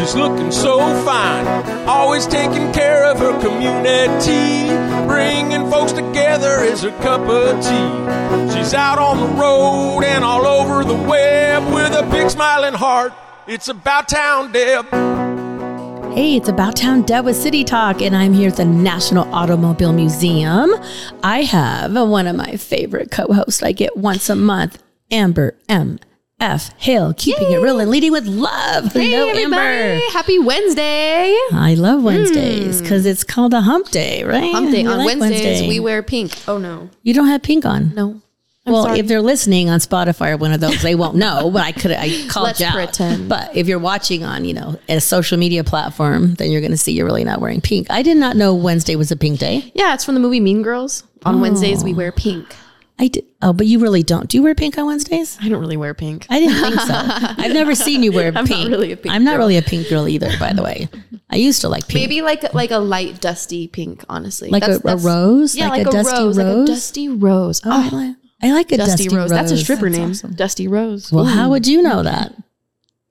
[0.00, 1.46] She's looking so fine,
[1.86, 4.70] always taking care of her community.
[5.06, 8.54] Bringing folks together is her cup of tea.
[8.56, 13.12] She's out on the road and all over the web with a big smiling heart.
[13.46, 14.86] It's about town, Deb.
[16.14, 19.92] Hey, it's About Town Deb with City Talk, and I'm here at the National Automobile
[19.92, 20.70] Museum.
[21.22, 25.98] I have one of my favorite co hosts I get once a month, Amber M.
[26.40, 26.70] F.
[26.78, 28.92] Hale, keeping it real and leading with love.
[28.92, 29.54] Hey, Hello, everybody.
[29.54, 30.00] Amber.
[30.12, 31.36] Happy Wednesday.
[31.52, 32.82] I love Wednesdays hmm.
[32.82, 34.52] because it's called a hump day, right?
[34.52, 34.82] Hump day.
[34.82, 35.68] You On like Wednesdays, Wednesday.
[35.68, 36.32] we wear pink.
[36.48, 36.88] Oh, no.
[37.02, 37.94] You don't have pink on.
[37.94, 38.20] No.
[38.66, 38.98] I'm well, sorry.
[38.98, 41.50] if they're listening on Spotify or one of those, they won't know.
[41.50, 42.74] But I could, I called Let's you out.
[42.74, 43.28] pretend.
[43.28, 46.76] But if you're watching on, you know, a social media platform, then you're going to
[46.76, 47.86] see you're really not wearing pink.
[47.90, 49.72] I did not know Wednesday was a pink day.
[49.74, 51.04] yeah, it's from the movie Mean Girls.
[51.24, 51.38] On oh.
[51.38, 52.54] Wednesdays, we wear pink.
[53.02, 53.24] I did.
[53.40, 54.28] Oh, but you really don't.
[54.28, 55.38] Do you wear pink on Wednesdays?
[55.40, 56.26] I don't really wear pink.
[56.28, 56.92] I didn't think so.
[56.94, 58.68] I've never seen you wear I'm not pink.
[58.68, 59.38] really a pink I'm not girl.
[59.38, 60.88] really a pink girl either, by the way.
[61.30, 61.94] I used to like pink.
[61.94, 64.50] Maybe like like a light dusty pink, honestly.
[64.50, 65.56] Like a- a rose?
[65.56, 67.62] Yeah, Like like, a a, dusty rose, Like a dusty rose.
[67.64, 69.30] Oh, I Oh, like, I like a dusty, dusty, rose.
[69.30, 70.10] That's a stripper That's name.
[70.10, 70.34] awesome.
[70.34, 71.10] Dusty Rose.
[71.12, 71.28] Well, Ooh.
[71.28, 72.34] how would you know that?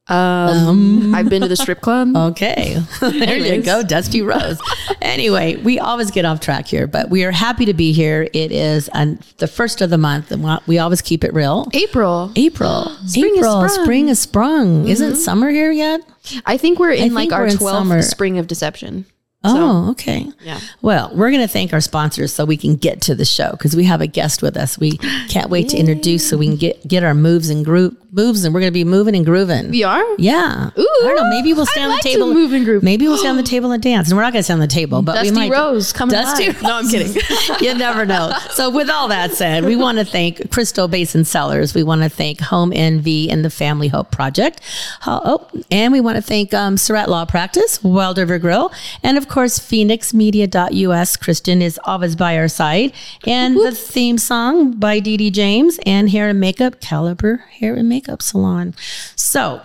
[0.09, 2.15] Um, I've been to the strip club.
[2.29, 2.77] Okay.
[3.01, 4.59] there you go, Dusty Rose.
[5.01, 8.27] anyway, we always get off track here, but we are happy to be here.
[8.33, 11.67] It is on the first of the month, and we- always keep it real.
[11.73, 12.31] April.
[12.35, 12.95] April.
[13.05, 13.67] Spring April.
[13.67, 13.83] sprung.
[13.83, 14.87] Spring has sprung.
[14.87, 16.01] Isn't summer here yet?
[16.45, 18.01] I think we're in think like our 12th summer.
[18.01, 19.05] spring of deception.
[19.41, 20.27] Oh, okay.
[20.41, 20.59] Yeah.
[20.81, 23.73] Well, we're going to thank our sponsors so we can get to the show because
[23.73, 24.77] we have a guest with us.
[24.77, 24.97] We
[25.29, 28.53] can't wait to introduce so we can get get our moves and group moves, and
[28.53, 29.69] we're going to be moving and grooving.
[29.69, 30.03] We are?
[30.17, 30.71] Yeah.
[30.77, 31.29] Ooh, I don't know.
[31.29, 32.33] Maybe we'll I'd stand on like the table.
[32.33, 32.83] move and groove.
[32.83, 34.09] Maybe we'll stand on the table and dance.
[34.09, 35.51] And we're not going to stand on the table, but Dusty we might.
[35.51, 36.61] Rose coming Dusty live.
[36.61, 37.21] No, I'm kidding.
[37.61, 38.33] you never know.
[38.51, 41.73] So, with all that said, we want to thank Crystal Basin Cellars.
[41.73, 44.59] We want to thank Home Envy and the Family Hope Project.
[45.05, 48.71] Oh, and we want to thank um, Surratt Law Practice, Wild River Grill,
[49.01, 51.17] and of course, PhoenixMedia.us.
[51.17, 52.93] Kristen is always by our side.
[53.25, 57.87] And the theme song by Dee Dee James and Hair and Makeup, Caliber Hair and
[57.87, 58.75] Makeup Salon.
[59.15, 59.61] So,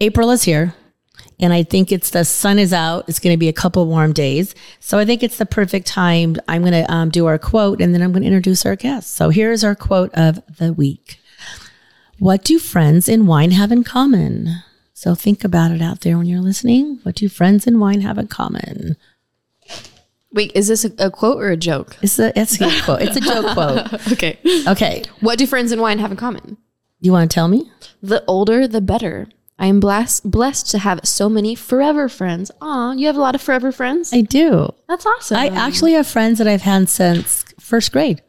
[0.00, 0.74] April is here.
[1.40, 3.08] And I think it's the sun is out.
[3.08, 4.54] It's going to be a couple warm days.
[4.78, 6.36] So I think it's the perfect time.
[6.46, 9.14] I'm going to um, do our quote and then I'm going to introduce our guest.
[9.14, 11.18] So here's our quote of the week
[12.20, 14.62] What do friends in wine have in common?
[15.02, 17.00] So think about it out there when you're listening.
[17.02, 18.96] What do friends and wine have in common?
[20.32, 21.96] Wait, is this a, a quote or a joke?
[22.02, 23.02] It's a, it's a quote.
[23.02, 23.92] It's a joke quote.
[24.12, 24.38] Okay.
[24.68, 25.02] Okay.
[25.18, 26.56] What do friends and wine have in common?
[27.00, 27.68] You want to tell me?
[28.00, 29.26] The older, the better.
[29.58, 32.52] I am blessed blessed to have so many forever friends.
[32.60, 34.12] Aw, you have a lot of forever friends.
[34.12, 34.72] I do.
[34.88, 35.36] That's awesome.
[35.36, 38.22] I actually have friends that I've had since first grade.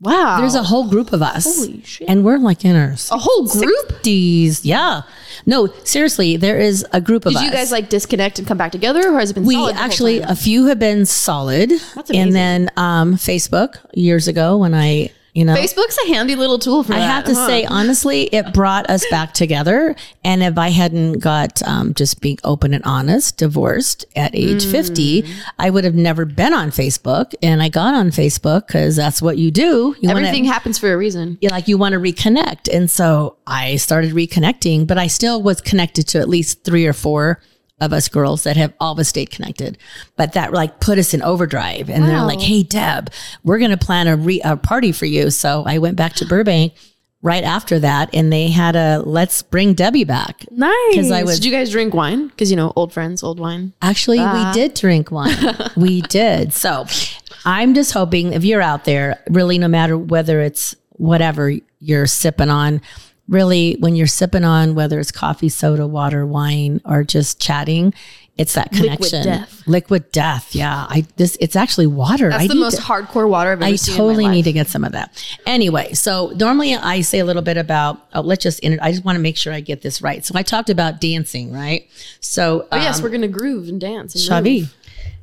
[0.00, 0.38] Wow.
[0.40, 1.44] There's a whole group of us.
[1.44, 2.08] Holy shit.
[2.08, 3.88] And we're like in our a whole group.
[3.88, 4.60] 60s.
[4.62, 5.02] Yeah.
[5.46, 7.40] No, seriously, there is a group of us.
[7.40, 7.52] Did us.
[7.52, 9.44] you guys like disconnect and come back together, or has it been?
[9.44, 11.70] we actually a few have been solid.
[11.70, 12.20] That's amazing.
[12.20, 16.84] and then um, Facebook years ago when I, you know, Facebook's a handy little tool
[16.84, 17.06] for I that.
[17.06, 17.46] have to huh?
[17.46, 19.94] say honestly, it brought us back together.
[20.24, 24.70] And if I hadn't got um, just being open and honest, divorced at age Mm.
[24.70, 25.24] 50,
[25.58, 27.34] I would have never been on Facebook.
[27.42, 29.96] And I got on Facebook because that's what you do.
[30.00, 31.36] You wanna- everything happens for a reason.
[31.40, 32.72] you like you want to reconnect.
[32.72, 36.92] And so I started reconnecting, but I still was connected to at least three or
[36.92, 37.40] four
[37.80, 39.76] of us girls that have all always stayed connected.
[40.16, 41.90] But that like put us in overdrive.
[41.90, 43.10] And they're like, hey, Deb,
[43.42, 45.30] we're going to plan a, re- a party for you.
[45.30, 46.74] So I went back to Burbank
[47.22, 50.44] right after that and they had a let's bring Debbie back.
[50.50, 51.10] Nice.
[51.10, 52.28] I was- Did you guys drink wine?
[52.28, 53.72] Because you know, old friends, old wine.
[53.82, 54.52] Actually, we ah.
[54.52, 55.36] did drink wine.
[55.76, 56.52] we did.
[56.52, 56.86] So
[57.44, 62.50] I'm just hoping if you're out there, really, no matter whether it's whatever you're sipping
[62.50, 62.80] on,
[63.28, 67.94] really, when you're sipping on, whether it's coffee, soda, water, wine, or just chatting,
[68.36, 69.24] it's that Liquid connection.
[69.24, 69.62] death.
[69.68, 70.54] Liquid death.
[70.56, 70.86] Yeah.
[70.88, 72.30] I this it's actually water.
[72.30, 73.94] That's I the most to- hardcore water I've ever I seen.
[73.94, 74.44] totally in my need life.
[74.46, 75.24] to get some of that.
[75.46, 78.00] Anyway, so normally I say a little bit about.
[78.12, 78.58] Oh, let's just.
[78.64, 80.24] I just want to make sure I get this right.
[80.24, 81.88] So I talked about dancing, right?
[82.18, 84.16] So Oh yes, um, we're gonna groove and dance.
[84.16, 84.60] And Shavi.
[84.62, 84.74] move.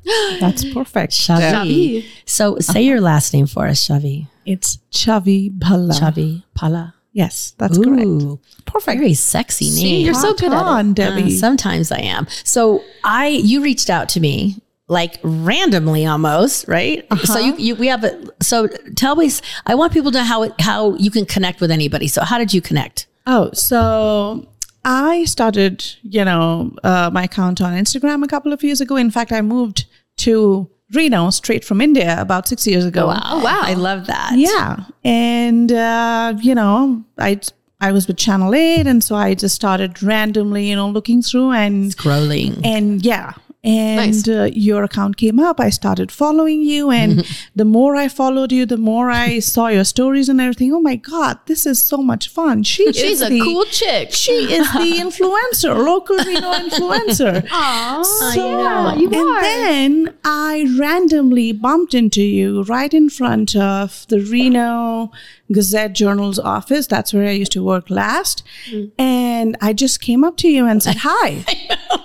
[0.40, 1.12] That's perfect.
[1.12, 1.52] Shavi.
[1.52, 2.06] Shavi.
[2.24, 4.26] So say your last name for us, Shavi.
[4.46, 5.92] It's Chavi Pala.
[5.92, 6.94] Shavi Pala.
[7.12, 8.06] Yes, that's correct.
[8.06, 8.98] Ooh, Perfect.
[8.98, 9.74] very sexy name.
[9.74, 10.66] See, you're so Hot good at it.
[10.66, 11.30] on, Uh, Debbie.
[11.30, 12.26] sometimes I am.
[12.44, 14.56] So I, you reached out to me
[14.88, 17.06] like randomly almost, right?
[17.24, 18.66] So you, you, we have a, so
[18.96, 19.30] tell me,
[19.66, 22.08] I want people to know how, it, how you can connect with anybody.
[22.08, 23.06] So how did you connect?
[23.26, 24.46] Oh, so
[24.84, 28.96] I started, you know, uh, my account on Instagram a couple of years ago.
[28.96, 29.84] In fact, I moved
[30.18, 33.12] to Reno straight from India about six years ago.
[33.12, 33.60] Oh, wow.
[33.62, 34.32] I love that.
[34.36, 37.40] Yeah, and uh, you know, I
[37.80, 41.50] I was with Channel Eight, and so I just started randomly, you know, looking through
[41.52, 42.60] and Scrolling.
[42.64, 43.32] and yeah.
[43.64, 44.26] And Nice.
[44.28, 45.60] uh, your account came up.
[45.60, 47.24] I started following you, and
[47.54, 50.72] the more I followed you, the more I saw your stories and everything.
[50.74, 52.64] Oh my God, this is so much fun!
[52.64, 54.10] She She's is a the, cool chick.
[54.12, 57.46] She is the influencer, local Reno influencer.
[57.46, 58.04] Aww.
[58.04, 59.40] So, yeah, you and are.
[59.42, 65.12] then I randomly bumped into you right in front of the Reno
[65.52, 66.86] Gazette Journal's office.
[66.86, 68.42] That's where I used to work last.
[68.70, 68.92] Mm.
[68.98, 71.44] And I just came up to you and said, Hi.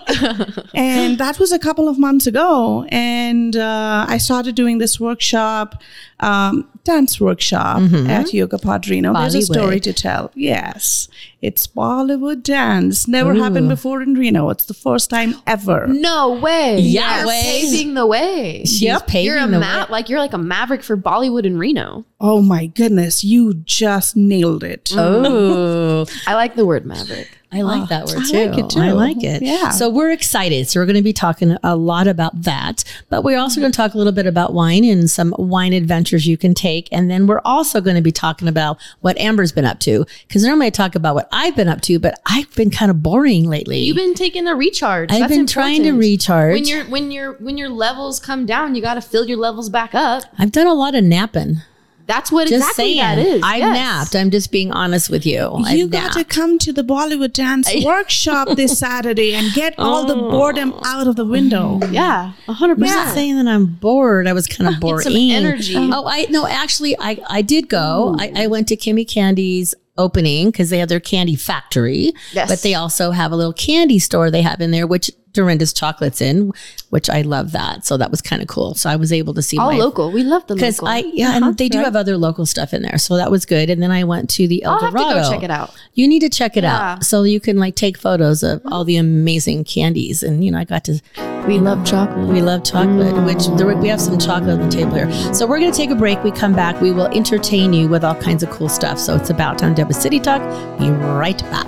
[0.74, 2.86] and that was a couple of months ago.
[2.90, 5.82] And uh, I started doing this workshop,
[6.20, 9.14] um, dance workshop at Yoga Pod Reno.
[9.14, 10.32] There's a story to tell.
[10.36, 11.08] Yes.
[11.42, 13.08] It's Bollywood dance.
[13.08, 14.50] Never happened before in Reno.
[14.50, 15.86] It's the first time ever.
[15.88, 16.80] No way.
[16.80, 17.42] Yeah, You're way.
[17.44, 18.64] paving the way.
[18.66, 19.86] She's paving You're a the ma- way.
[19.90, 22.06] like you're like a maverick for Bollywood and Reno.
[22.20, 24.92] Oh my goodness, you just nailed it.
[24.96, 27.37] Oh, I like the word maverick.
[27.50, 28.38] I like that oh, word too.
[28.38, 28.80] I like it too.
[28.82, 29.42] I like it.
[29.42, 29.70] Yeah.
[29.70, 30.68] So we're excited.
[30.68, 33.76] So we're going to be talking a lot about that, but we're also going to
[33.76, 36.90] talk a little bit about wine and some wine adventures you can take.
[36.92, 40.06] And then we're also going to be talking about what Amber's been up to.
[40.30, 43.02] Cause normally I talk about what I've been up to, but I've been kind of
[43.02, 43.80] boring lately.
[43.80, 45.10] You've been taking a recharge.
[45.12, 46.54] I've That's been trying to recharge.
[46.54, 49.70] When your when your when your levels come down, you got to fill your levels
[49.70, 50.24] back up.
[50.38, 51.62] I've done a lot of napping.
[52.08, 52.98] That's what Just exactly saying.
[52.98, 53.42] that is.
[53.44, 53.74] I've yes.
[53.76, 54.16] napped.
[54.16, 55.52] I'm just being honest with you.
[55.68, 60.06] You I've got to come to the Bollywood dance workshop this Saturday and get all
[60.06, 60.32] the oh.
[60.32, 61.80] boredom out of the window.
[61.92, 63.16] Yeah, a hundred I'm not percent.
[63.16, 64.26] saying that I'm bored.
[64.26, 65.04] I was kind of bored.
[65.04, 65.76] some energy.
[65.76, 68.16] Oh, I no, actually, I I did go.
[68.18, 68.38] Mm.
[68.38, 72.14] I, I went to Kimmie Candy's opening because they have their candy factory.
[72.34, 72.50] Yes.
[72.50, 76.20] But they also have a little candy store they have in there, which Dorinda's chocolates
[76.20, 76.52] in,
[76.90, 77.86] which I love that.
[77.86, 78.74] So that was kind of cool.
[78.74, 80.12] So I was able to see All my local.
[80.12, 80.88] We love the because local.
[80.96, 81.46] I yeah, uh-huh.
[81.50, 83.70] and they do have other local stuff in there, so that was good.
[83.70, 85.22] And then I went to the El I'll have to Dorado.
[85.24, 85.76] go check it out.
[85.94, 86.94] You need to check it Yeah.
[86.94, 90.24] out so you can like take photos of all the amazing candies.
[90.24, 91.02] And you know, I got to
[91.48, 92.28] We love chocolate.
[92.28, 93.26] we love chocolate, mm.
[93.26, 95.10] which there, we have some chocolate on the table here.
[95.34, 96.22] So we're going to take a break.
[96.22, 96.82] We come back.
[96.82, 99.00] We will entertain you with all kinds of cool stuff.
[99.00, 100.42] So it's about time Deb with City Talk.
[100.78, 101.68] Be right back.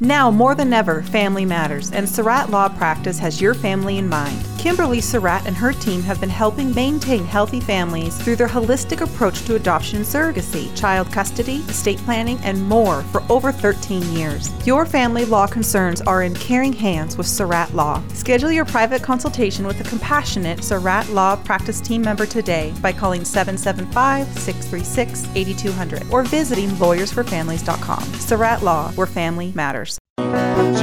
[0.00, 4.55] Now more than ever, family matters, and Surratt Law Practice has your family in mind.
[4.58, 9.44] Kimberly Surratt and her team have been helping maintain healthy families through their holistic approach
[9.44, 14.50] to adoption and surrogacy, child custody, estate planning, and more for over 13 years.
[14.66, 18.02] Your family law concerns are in caring hands with Surratt Law.
[18.08, 23.24] Schedule your private consultation with a compassionate Surratt Law Practice team member today by calling
[23.24, 28.02] 775 636 8200 or visiting lawyersforfamilies.com.
[28.14, 29.98] Surratt Law, where family matters.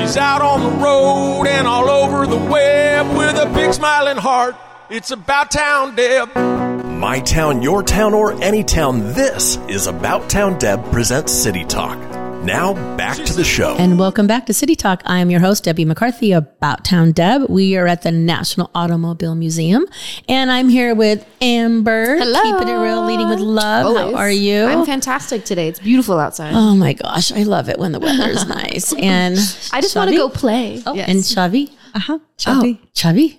[0.04, 4.54] She's out on the road and all over the web with a big smiling heart.
[4.90, 6.36] It's about town, Deb.
[6.36, 12.13] My town, your town, or any town, this is About Town Deb presents City Talk.
[12.44, 13.78] Now, back to the show.
[13.78, 15.02] And welcome back to City Talk.
[15.06, 17.50] I am your host, Debbie McCarthy, About Town Deb.
[17.50, 19.86] We are at the National Automobile Museum,
[20.28, 22.18] and I'm here with Amber.
[22.18, 22.42] Hello.
[22.44, 23.96] Keeping it real, leading with love.
[23.96, 24.66] How are you?
[24.66, 25.70] I'm fantastic today.
[25.70, 26.54] It's beautiful outside.
[26.54, 28.94] Oh my gosh, I love it when the weather is nice.
[28.94, 29.36] And
[29.72, 30.84] I just want to go play.
[30.86, 31.08] Oh, Yes.
[31.10, 31.72] and Chavi.
[31.96, 32.20] Uh huh.
[32.48, 33.38] Oh, Chavi.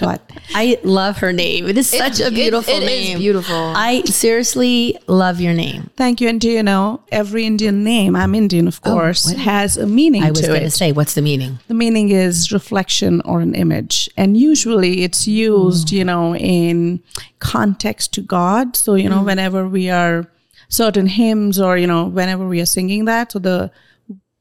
[0.00, 0.30] What?
[0.54, 1.68] I love her name.
[1.68, 3.18] It is such a it- beautiful it is name.
[3.18, 3.72] beautiful.
[3.76, 5.90] I seriously love your name.
[5.96, 6.28] Thank you.
[6.28, 8.16] And do you know every Indian name?
[8.16, 9.26] I'm Indian, of oh, course.
[9.26, 11.58] what- has a meaning Oh, I was to going to say, what's the meaning?
[11.68, 15.96] the meaning is reflection or an image and usually it's used hmm.
[15.96, 17.02] you know in
[17.38, 19.26] context to god so you know hmm.
[19.26, 20.26] whenever we are
[20.68, 23.70] certain hymns or you know whenever we are singing that so the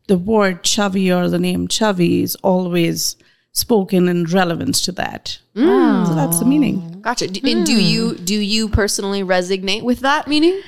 [0.08, 3.16] the word chavi or the name chavi is always
[3.52, 7.28] spoken in relevance to that so that's the meaning Gotcha.
[7.28, 10.62] Do, And do you do you personally resonate with that meaning?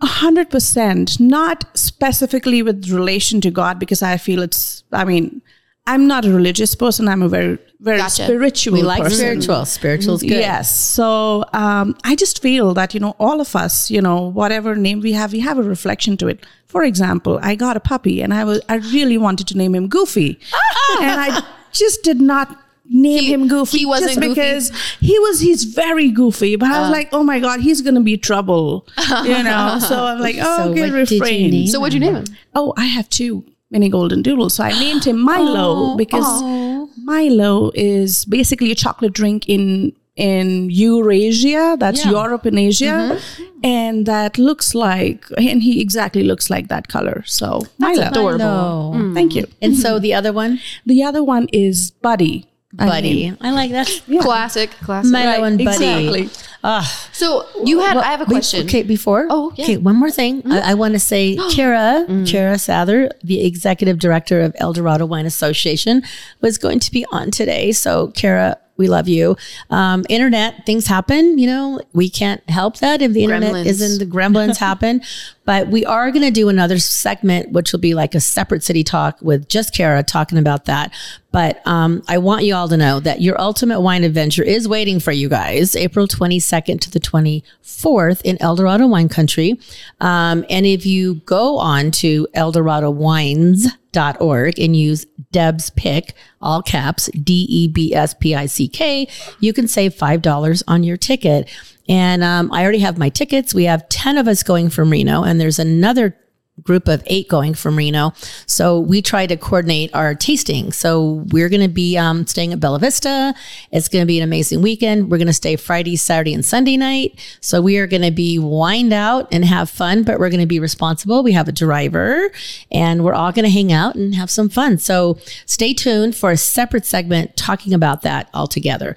[0.00, 4.82] A hundred percent, not specifically with relation to God, because I feel it's.
[4.92, 5.40] I mean,
[5.86, 7.06] I'm not a religious person.
[7.08, 8.24] I'm a very, very Gotcha.
[8.24, 8.74] spiritual.
[8.74, 9.18] We like person.
[9.18, 9.64] spiritual.
[9.66, 10.30] Spiritual's good.
[10.30, 10.74] Yes.
[10.74, 15.00] So um, I just feel that you know all of us, you know, whatever name
[15.00, 16.44] we have, we have a reflection to it.
[16.66, 19.88] For example, I got a puppy, and I was I really wanted to name him
[19.88, 20.40] Goofy,
[21.00, 21.42] and I
[21.74, 24.34] just did not name He- him goofy he wasn't just goofy?
[24.34, 26.92] because he was he's very goofy but i was uh.
[26.92, 28.86] like oh my god he's gonna be trouble
[29.24, 29.78] you know?
[29.88, 31.66] So i'm like oh So okay what refrain.
[31.66, 32.24] So what'd you name him?
[32.54, 34.54] oh i have two mini golden doodles.
[34.54, 35.46] So i named him milo
[35.92, 36.90] oh, because oh.
[37.02, 42.12] milo is basically a chocolate drink in in eurasia that's Yeah.
[42.12, 43.44] europe and asia mm-hmm.
[43.64, 48.94] and that looks like and he exactly looks like that color so milo adorable.
[48.94, 49.14] Mm.
[49.14, 53.32] thank you And so the other one, the other one is buddy I Buddy.
[53.40, 53.86] I like that.
[54.20, 55.12] Classic, classic.
[55.12, 55.70] Milo and Buddy.
[55.70, 56.30] exactly
[56.64, 57.08] ah.
[57.12, 57.96] So you had.
[57.96, 58.66] I have a Wait, question.
[58.66, 59.28] Okay, before.
[59.30, 59.64] Oh, yeah.
[59.64, 60.42] Okay, one more thing.
[60.42, 60.52] Mm-hmm.
[60.52, 62.26] I, I want to say, Kara, mm.
[62.26, 66.02] Kara Sather, the executive director of El Dorado Wine Association,
[66.40, 67.70] was going to be on today.
[67.70, 69.36] So, Kara, we love you.
[69.70, 71.38] Um, internet things happen.
[71.38, 73.66] You know, we can't help that if the internet Gremlins.
[73.66, 75.02] isn't the gremlins happen.
[75.44, 78.82] But we are going to do another segment, which will be like a separate city
[78.82, 80.92] talk with just Kara talking about that.
[81.32, 85.00] But um, I want you all to know that your ultimate wine adventure is waiting
[85.00, 89.58] for you guys, April 22nd to the 24th in El Dorado Wine Country.
[90.00, 97.46] Um, and if you go on to eldorado.wines.org and use Deb's Pick, all caps, D
[97.48, 99.08] E B S P I C K,
[99.40, 101.50] you can save $5 on your ticket.
[101.88, 103.54] And um, I already have my tickets.
[103.54, 106.16] We have 10 of us going from Reno, and there's another
[106.62, 108.12] group of eight going from Reno.
[108.46, 110.72] So we try to coordinate our tasting.
[110.72, 113.34] So we're going to be um, staying at Bella Vista.
[113.72, 115.10] It's going to be an amazing weekend.
[115.10, 117.18] We're going to stay Friday, Saturday, and Sunday night.
[117.40, 120.46] So we are going to be wind out and have fun, but we're going to
[120.46, 121.22] be responsible.
[121.22, 122.30] We have a driver
[122.70, 124.78] and we're all going to hang out and have some fun.
[124.78, 128.94] So stay tuned for a separate segment talking about that altogether.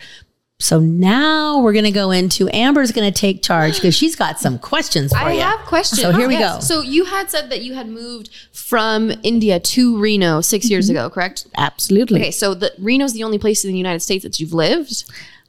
[0.59, 4.39] So now we're going to go into Amber's going to take charge because she's got
[4.39, 5.39] some questions for I you.
[5.39, 6.01] I have questions.
[6.01, 6.55] So here we Yes.
[6.67, 6.75] go.
[6.75, 10.97] So you had said that you had moved from India to Reno 6 years Mm-hmm.
[10.97, 11.45] ago, correct?
[11.57, 15.03] absolutely Okay, so the Reno's the only place in the United States that you've lived.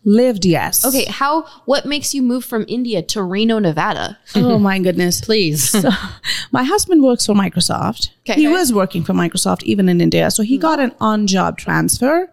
[0.04, 4.18] lived yes Okay, how what makes you move from India to Reno, Nevada?
[4.34, 5.74] oh my goodness Please.
[6.52, 8.10] my husband works for Microsoft.
[8.28, 8.38] Okay.
[8.42, 10.30] He was working for Microsoft even in India.
[10.30, 12.30] So he got an on job transfer.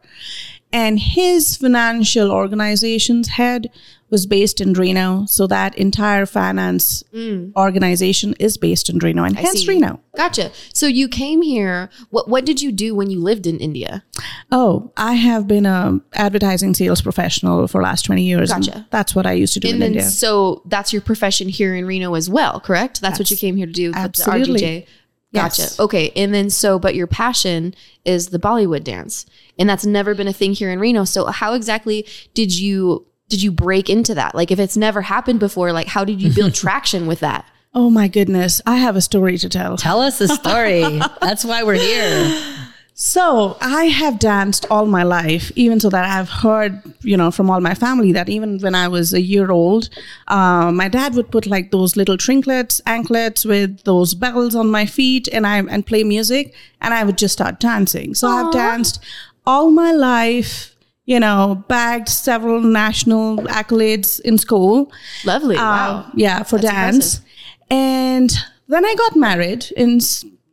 [0.76, 3.72] And his financial organization's head
[4.10, 5.26] was based in Reno.
[5.26, 7.56] So that entire finance mm.
[7.56, 9.68] organization is based in Reno and hence see.
[9.70, 10.02] Reno.
[10.18, 10.52] Gotcha.
[10.74, 11.90] So you came here.
[12.10, 14.04] What what did you do when you lived in India?
[14.52, 18.52] Oh, I have been a advertising sales professional for the last 20 years.
[18.52, 18.86] Gotcha.
[18.92, 20.04] That's what I used to do And in then India.
[20.04, 23.00] so that's your profession here in Reno as well, correct?
[23.00, 24.60] That's what you came here to do with the absolutely.
[24.60, 24.88] RGJ.
[25.36, 25.64] Gotcha.
[25.64, 25.80] Yes.
[25.80, 26.12] Okay.
[26.16, 27.74] And then so but your passion
[28.04, 29.26] is the Bollywood dance.
[29.58, 31.06] And that's never been a thing here in Reno.
[31.06, 34.36] So how exactly did you did you break into that?
[34.36, 37.46] Like if it's never happened before, like how did you build traction with that?
[37.74, 38.62] Oh my goodness.
[38.66, 39.76] I have a story to tell.
[39.78, 40.82] Tell us the story.
[41.22, 42.65] That's why we're here.
[42.98, 47.50] So I have danced all my life, even so that I've heard, you know, from
[47.50, 49.90] all my family that even when I was a year old,
[50.30, 54.86] uh, my dad would put like those little trinklets, anklets with those bells on my
[54.86, 58.16] feet, and I and play music, and I would just start dancing.
[58.16, 59.04] So I've danced
[59.46, 60.72] all my life.
[61.08, 64.92] You know, bagged several national accolades in school.
[65.24, 65.56] Lovely.
[65.56, 66.12] Uh, wow.
[66.16, 66.96] Yeah, for That's dance.
[66.96, 67.26] impressive.
[67.70, 68.34] And
[68.70, 70.00] then I got married in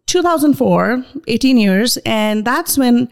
[0.06, 1.96] 2004, 18 years.
[2.04, 3.08] And that's when,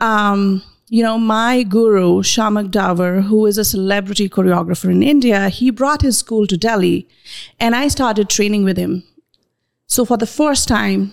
[0.00, 5.70] um, you know, my guru, Shiamak Davar, who is a celebrity choreographer in India, he
[5.70, 7.08] brought his school to Delhi
[7.58, 9.02] and I started training with him.
[9.86, 11.12] So for the first time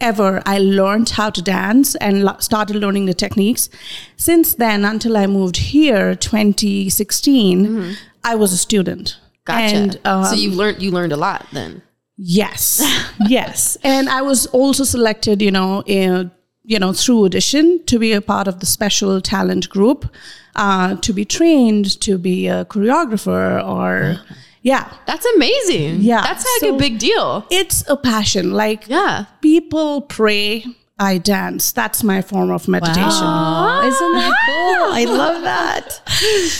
[0.00, 3.68] ever, I learned how to dance and lo- started learning the techniques.
[4.16, 9.18] Since then, until I moved here, 2016, I was a student.
[9.44, 9.74] Gotcha.
[9.76, 11.82] And, um, so you learned you learned a lot then.
[12.24, 12.80] Yes,
[13.28, 13.76] yes.
[13.82, 16.30] And I was also selected, you know, in,
[16.64, 20.06] you know, through audition to be a part of the special talent group,
[20.54, 24.20] uh, to be trained to be a choreographer or,
[24.62, 24.92] yeah.
[25.06, 26.02] That's amazing.
[26.02, 27.44] Yeah, That's like so- a big deal.
[27.50, 28.52] It's a passion.
[28.52, 29.24] Like Yeah.
[29.40, 30.64] people pray,
[31.02, 31.72] I dance.
[31.72, 33.26] That's my form of meditation.
[33.26, 33.82] Wow.
[33.84, 34.92] Isn't that cool?
[35.00, 36.00] I love that.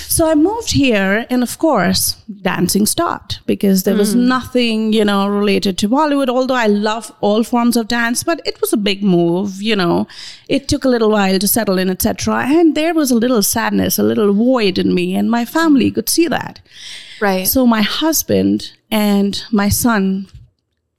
[0.09, 4.27] So I moved here, and of course, dancing stopped because there was hmm.
[4.27, 6.29] nothing, you know, related to Bollywood.
[6.29, 10.09] Although I love all forms of dance, but it was a big move, you know.
[10.49, 12.47] It took a little while to settle in, etc.
[12.49, 16.09] And there was a little sadness, a little void in me, and my family could
[16.09, 16.61] see that.
[17.21, 17.47] Right.
[17.47, 20.27] So my husband and my son,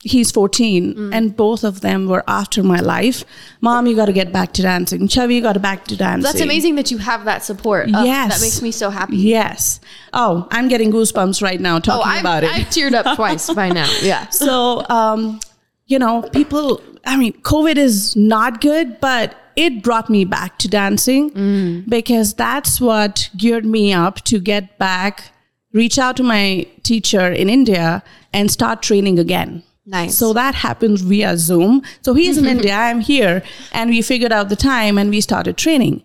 [0.04, 3.24] he's 14, and both of them were after my life.
[3.62, 5.08] Mom, you got to get back to dancing.
[5.08, 6.24] Chavi, you got to back to dancing.
[6.24, 7.88] That's amazing that you have that support.
[7.94, 8.34] Uh, Yes.
[8.40, 9.18] That makes me so happy.
[9.18, 9.80] Yes.
[10.14, 12.52] Oh, I'm getting goosebumps right now Oh, talking I've, about it.
[12.54, 13.90] I've teared up twice by now.
[14.04, 14.28] Yeah.
[14.30, 15.40] so, um,
[15.88, 20.68] you know, people, I mean, COVID is not good, but it brought me back to
[20.68, 25.32] dancing because that's what geared me up to get back,
[25.72, 29.64] reach out to my teacher in India and start training again.
[29.86, 30.18] Nice.
[30.18, 31.82] So that happens via Zoom.
[32.02, 35.58] So he's in India, I'm here, and we figured out the time and we started
[35.58, 36.04] training.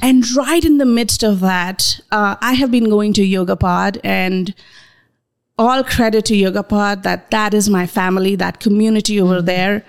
[0.00, 4.00] And right in the midst of that, uh, I have been going to Yoga Pod
[4.02, 4.52] and
[5.56, 9.84] all credit to Yoga Pod that that is my family, that community over there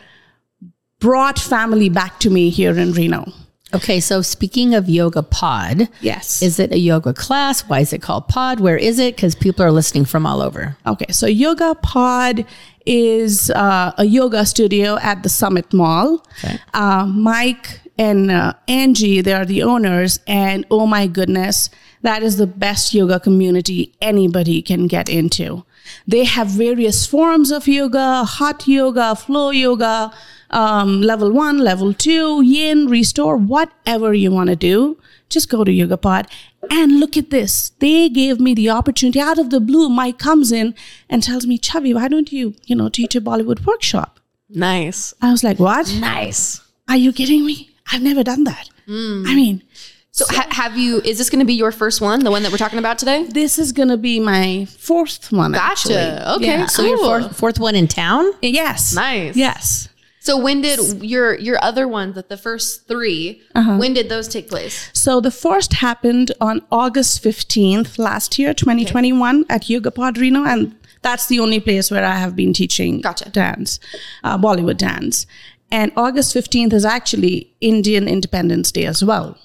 [1.00, 3.32] brought family back to me here in Reno.
[3.74, 6.44] Okay, so speaking of yoga pod, Yes.
[6.44, 7.62] is it a yoga class?
[7.62, 8.60] Why is it called pod?
[8.60, 9.16] Where is it?
[9.16, 10.78] Because people are listening from all over.
[10.86, 12.46] Okay, so Yoga Pod
[12.86, 16.26] is uh, a yoga studio at the Summit Mall.
[16.74, 21.70] Uh, Mike and uh, Angie, they are the owners, and oh my goodness,
[22.02, 25.64] that is the best yoga community anybody can get into.
[26.08, 30.14] They have various forms of yoga, hot yoga, flow yoga,
[30.50, 34.98] um, level one, level two, yin, restore, whatever you want to do.
[35.30, 36.28] Just go to YogaPod
[36.70, 37.70] and look at this.
[37.80, 39.90] They gave me the opportunity out of the blue.
[39.90, 40.76] Mike comes in
[41.10, 44.20] and tells me, Chavi, why don't you, you know, teach a Bollywood workshop?
[44.50, 45.14] nice.
[45.22, 45.92] I was like, what?
[46.00, 46.62] Nice.
[46.88, 47.72] Are you kidding me?
[47.92, 48.70] I've never done that.
[48.88, 49.26] Mm.
[49.28, 49.64] I mean,
[50.12, 51.02] So ha- have you?
[51.02, 53.24] Is this going to be your first one, the one that we're talking about today?
[53.24, 55.54] this is going to be my fourth one.
[55.54, 56.00] Gotcha.
[56.00, 56.34] actually.
[56.36, 56.66] Okay, Yeah.
[56.68, 58.32] So your fourth, fourth one in town?
[58.42, 58.94] Yes.
[58.94, 59.36] Nice.
[59.36, 59.90] Yes.
[60.26, 63.76] So when did your your other ones, that the first 3 Uh-huh.
[63.78, 64.90] when did those take place?
[64.94, 70.46] So the first happened on August 15th last year, 2021 at Yoga Pod Reno.
[70.46, 73.30] And that's the only place where I have been teaching Gotcha.
[73.30, 73.80] dance,
[74.24, 75.26] uh, Bollywood dance.
[75.70, 79.38] And August 15th is actually Indian Independence Day as well.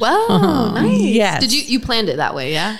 [0.00, 1.00] Wow, nice.
[1.00, 1.40] Yes.
[1.42, 2.52] Did you you planned it that way?
[2.52, 2.78] Yeah.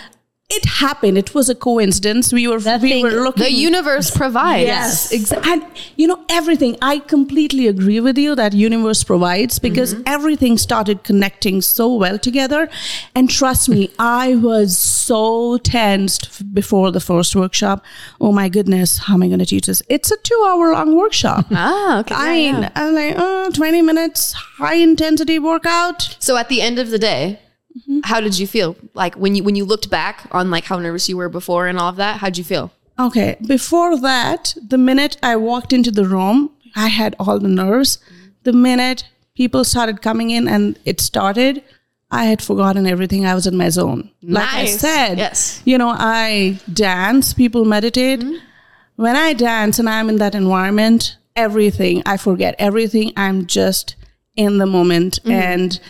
[0.56, 1.16] It happened.
[1.18, 2.32] It was a coincidence.
[2.32, 3.44] We were we thing- were looking.
[3.44, 4.66] The universe provides.
[4.66, 5.52] Yes, exactly.
[5.52, 5.64] And
[5.96, 6.76] you know everything.
[6.82, 12.68] I completely agree with you that universe provides because everything started connecting so well together.
[13.14, 17.84] And trust me, I was so tensed before the first workshop.
[18.20, 19.82] Oh my goodness, how am I going to teach this?
[19.88, 21.46] It's a two-hour-long workshop.
[21.66, 22.14] Ah, okay.
[22.14, 22.70] I yeah, mean, yeah.
[22.74, 26.16] I'm like, oh, 20 minutes, high intensity workout.
[26.18, 27.38] So at the end of the day,
[27.76, 28.00] Mm-hmm.
[28.04, 28.76] how did you feel?
[28.94, 31.76] Like when you when you looked back on like how nervous you were before and
[31.78, 32.70] all of that, how'd you feel?
[32.98, 33.36] Okay.
[33.44, 37.98] Before that, the minute I walked into the room, I had all the nerves.
[38.44, 41.64] The minute people started coming in and it started,
[42.12, 43.26] I had forgotten everything.
[43.26, 44.10] I was in my zone.
[44.22, 45.60] Like I said, Yes.
[45.64, 48.22] you know, I dance, people meditate.
[48.94, 53.12] When I dance and I'm in that environment, everything, I forget everything.
[53.16, 53.96] I'm just
[54.36, 55.18] in the moment.
[55.24, 55.80] And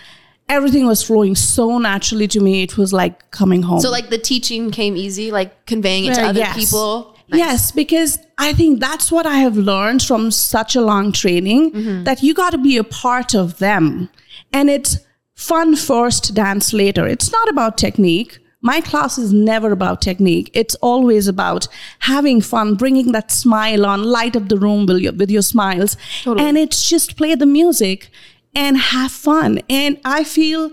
[0.48, 2.62] everything was flowing so naturally to me.
[2.62, 3.80] It was like coming home.
[3.80, 6.56] So like the teaching came easy, like conveying it to Uh, other yes.
[6.56, 7.16] people.
[7.28, 12.04] Yes, because I think that's what I have learned from such a long training Mm-hmm.
[12.04, 14.08] that you got to be a part of them.
[14.52, 14.98] And it's
[15.34, 17.06] fun first, dance later.
[17.08, 18.38] It's not about technique.
[18.60, 20.50] My class is never about technique.
[20.54, 21.66] It's always about
[22.00, 25.96] having fun, bringing that smile on, light up the room with your, with your smiles.
[26.24, 28.10] And it's just play the music
[28.54, 29.60] and have fun.
[29.68, 30.70] And I feel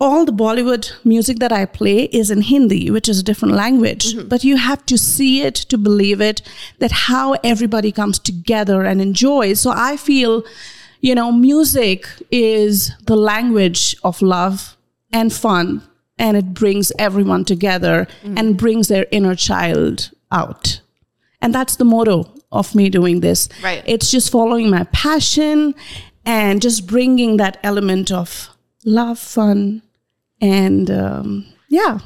[0.00, 4.14] all the Bollywood music that I play is in Hindi, which is a different language.
[4.14, 4.28] Mm-hmm.
[4.28, 6.42] But you have to see it to believe it,
[6.78, 9.60] that how everybody comes together and enjoys.
[9.60, 10.44] So I feel,
[11.00, 14.76] you know, music is the language of love
[15.12, 15.82] and fun,
[16.18, 18.38] and it brings everyone together mm.
[18.38, 20.80] and brings their inner child out.
[21.40, 23.48] And that's the motto of me doing this.
[23.62, 23.82] Right.
[23.86, 25.74] It's just following my passion
[26.28, 28.50] and just bringing that element of
[28.84, 29.82] love, fun,
[30.40, 31.98] and um, yeah.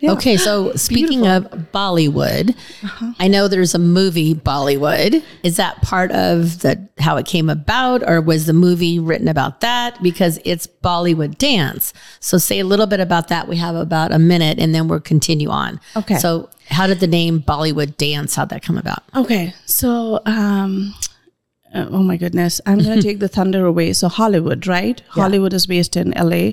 [0.00, 0.12] Yeah.
[0.12, 2.54] Okay, so speaking of Bollywood,
[3.18, 5.22] I know there's a movie Bollywood.
[5.42, 9.62] Is that part of the how it came about, or was the movie written about
[9.62, 10.00] that?
[10.02, 11.92] Because it's Bollywood dance.
[12.20, 13.48] So say a little bit about that.
[13.48, 15.80] We have about a minute, and then we'll continue on.
[15.96, 16.16] Okay.
[16.18, 18.36] So how did the name Bollywood dance?
[18.36, 19.02] How'd that come about?
[19.14, 20.94] Okay, so um,
[21.76, 23.92] uh, oh my goodness, I'm gonna take the thunder away.
[23.92, 25.00] So Hollywood, right?
[25.10, 26.52] Hollywood is based in LA,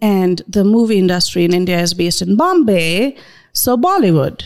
[0.00, 3.16] and the movie industry in India is based in Bombay.
[3.52, 4.42] So Bollywood,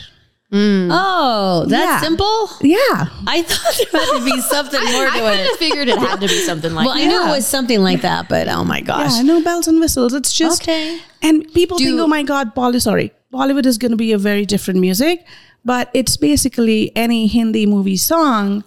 [0.51, 2.01] Oh, that's Yeah.
[2.01, 2.49] simple.
[2.61, 3.07] yeah.
[3.27, 5.51] I thought there had to be something more I to kind it.
[5.51, 6.89] of figured it had to be something like that.
[6.89, 7.07] Well, I that.
[7.07, 9.15] knew it was something like that, but oh my gosh.
[9.15, 10.13] Yeah, no bells and whistles.
[10.13, 10.99] It's just Okay.
[11.21, 12.81] And people think, oh my God, Bollywood.
[12.81, 15.25] Sorry, Bollywood is going to be a very different music,
[15.65, 18.63] but it's basically any Hindi movie song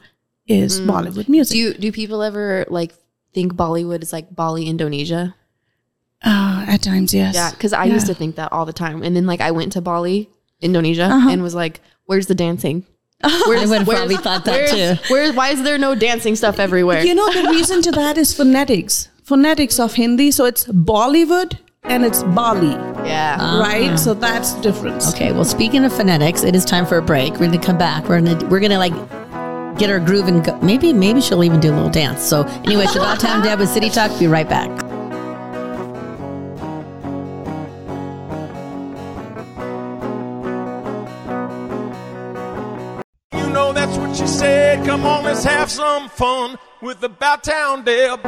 [0.50, 1.52] is Bollywood music.
[1.54, 2.92] Do you, do people ever like
[3.32, 5.34] think Bollywood is like Bali, Indonesia?
[6.24, 7.34] uh, at times, yes.
[7.34, 7.94] Yeah, because I Yeah.
[7.94, 10.28] used to think that all the time, and then like I went to Bali,
[10.60, 11.30] Indonesia, Uh-huh.
[11.30, 12.84] and was like, "Where's the dancing?
[13.24, 15.12] I Where's, would have where's- probably thought that where's- too.
[15.14, 15.32] Where?
[15.32, 17.02] Why is there no dancing stuff everywhere?
[17.04, 19.08] You know, the reason to that is phonetics.
[19.24, 20.30] phonetics of Hindi.
[20.32, 22.74] So it's Bollywood and it's Bali,
[23.06, 23.60] Yeah.
[23.60, 23.96] right?
[23.98, 25.08] So that's the difference.
[25.14, 27.34] Okay, well, speaking of phonetics, it is time for a break.
[27.38, 28.08] We're gonna come back.
[28.08, 28.92] We're gonna we're gonna like
[29.80, 30.56] get her groove and go.
[30.60, 32.22] maybe maybe she'll even do a little dance.
[32.22, 34.16] So anyway, it's about town Deb with City Talk.
[34.20, 34.68] Be right back.
[43.32, 44.86] You know that's what she said.
[44.86, 48.22] Come on, let's have some fun with About Town Deb.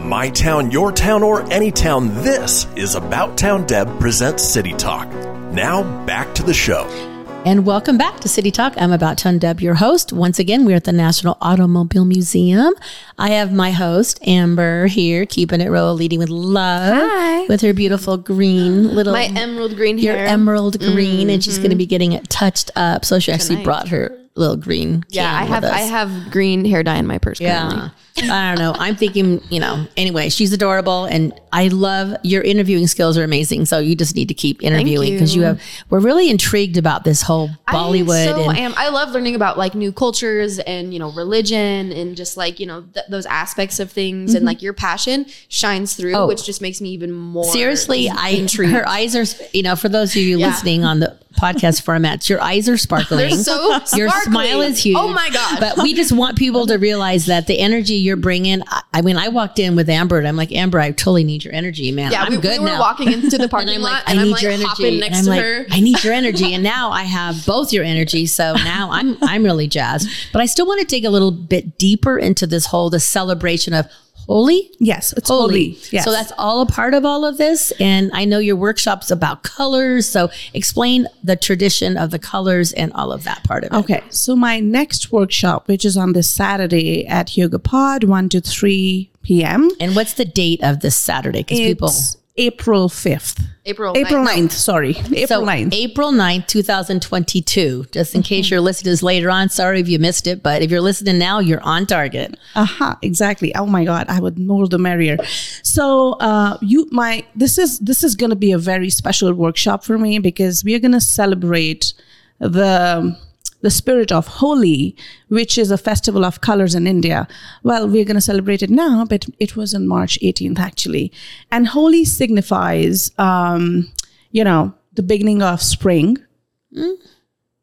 [0.00, 5.08] My town, your town, or any town, this is About Town Deb presents City Talk.
[5.52, 7.13] Now, back to the show.
[7.46, 8.72] And welcome back to City Talk.
[8.78, 10.14] I'm about town Deb, your host.
[10.14, 12.72] Once again, we're at the National Automobile Museum.
[13.18, 16.94] I have my host, Amber, here, keeping it real, leading with love.
[16.96, 17.44] Hi.
[17.46, 20.26] With her beautiful green little My emerald green your hair.
[20.26, 21.80] emerald green, and she's going to mm-hmm.
[21.80, 23.04] be getting it touched up.
[23.04, 23.64] So she actually Tonight.
[23.64, 25.04] brought her little green.
[25.10, 25.64] yeah, I have.
[25.64, 27.38] I have green hair dye in my purse.
[27.38, 27.76] currently.
[27.76, 27.90] Yeah.
[28.22, 28.74] I don't know.
[28.78, 33.64] I'm thinking, you know, anyway, she's adorable and I love your interviewing skills are amazing.
[33.64, 35.40] So you just need to keep interviewing because you.
[35.40, 35.46] you.
[35.48, 38.28] have, we're really intrigued about this whole Bollywood.
[38.28, 38.74] I so and, am.
[38.76, 42.66] I love learning about like new cultures and you know religion and just like you
[42.66, 44.46] know th- those aspects of things and mm-hmm.
[44.46, 46.28] like your passion shines through, Oh.
[46.28, 48.72] which just makes me even more Seriously, I intrigued.
[48.72, 50.48] her eyes are, you know, for those of you Yeah.
[50.48, 53.18] listening on the podcast formats, your eyes are sparkling.
[53.18, 54.32] They're so your sparkly.
[54.32, 54.96] smile is huge.
[54.98, 55.60] Oh my god!
[55.60, 58.62] But we just want people to realize that the energy you're bringing.
[58.68, 61.44] I, I mean, I walked in with Amber, and I'm like, Amber, I totally need
[61.44, 62.12] your energy, man.
[62.12, 62.80] yeah, I'm we, good we were now.
[62.80, 64.88] walking into the and parking I'm lot, like, and I I'm need like your energy.
[64.88, 65.66] And I'm to like, her.
[65.70, 66.54] I need your energy.
[66.54, 68.26] And now I have both your energy.
[68.26, 70.08] So now I'm I'm really jazzed.
[70.32, 73.74] But I still want to dig a little bit deeper into this whole the celebration
[73.74, 73.86] of
[74.26, 74.70] Holi.
[74.78, 75.70] Yes, it's Holy.
[75.70, 75.78] holy.
[75.90, 76.04] Yes.
[76.04, 77.72] So that's all a part of all of this.
[77.78, 80.08] And I know your workshop's about colors.
[80.08, 83.76] So explain the tradition of the colors and all of that part of it.
[83.76, 88.40] Okay, so my next workshop, which is on this Saturday at Yoga Pod, 1 to
[88.40, 91.42] 3 p.m., And what's the date of this Saturday?
[91.42, 91.90] Because people.
[92.36, 93.44] April 5th.
[93.64, 94.48] April April 9th.
[94.48, 94.90] 9th, sorry.
[94.90, 95.72] April So 9th.
[95.72, 97.86] April 9th, 2022.
[97.92, 100.60] Just in case you're listening to this later on, sorry if you missed it, but
[100.60, 102.36] if you're listening now, you're on target.
[102.56, 103.54] Aha, exactly.
[103.54, 105.16] Oh my God, I would more the merrier.
[105.62, 109.84] So uh, you, my, this is this is going to be a very special workshop
[109.84, 111.94] for me because we are going to celebrate
[112.40, 113.16] the
[113.64, 114.94] the spirit of Holi,
[115.28, 117.26] which is a festival of colors in India.
[117.62, 121.10] Well, we're going to celebrate it now, but it was on March 18th actually,
[121.50, 123.90] and Holi signifies, um,
[124.32, 126.18] you know, the beginning of spring,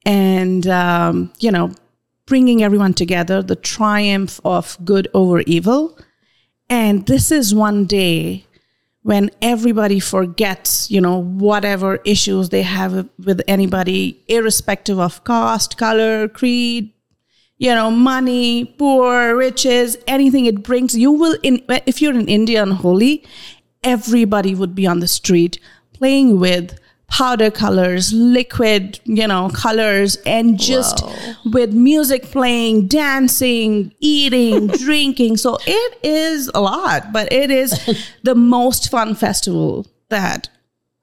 [0.04, 1.72] and um, you know
[2.26, 5.98] bringing everyone together, the triumph of good over evil.
[6.70, 8.46] And this is one day
[9.04, 16.28] when everybody forgets, you know, whatever issues they have with anybody, irrespective of caste, color,
[16.28, 16.94] creed,
[17.58, 20.98] you know, money, poor, riches, anything it brings.
[20.98, 23.24] You will, in if you're in India on Holi,
[23.84, 25.60] everybody would be on the street
[25.94, 26.80] playing with
[27.12, 31.04] powder colors, liquid, you know, colors, and just
[31.46, 35.38] with music playing, dancing, eating, drinking.
[35.38, 40.50] So it is a lot, but it is the most fun festival that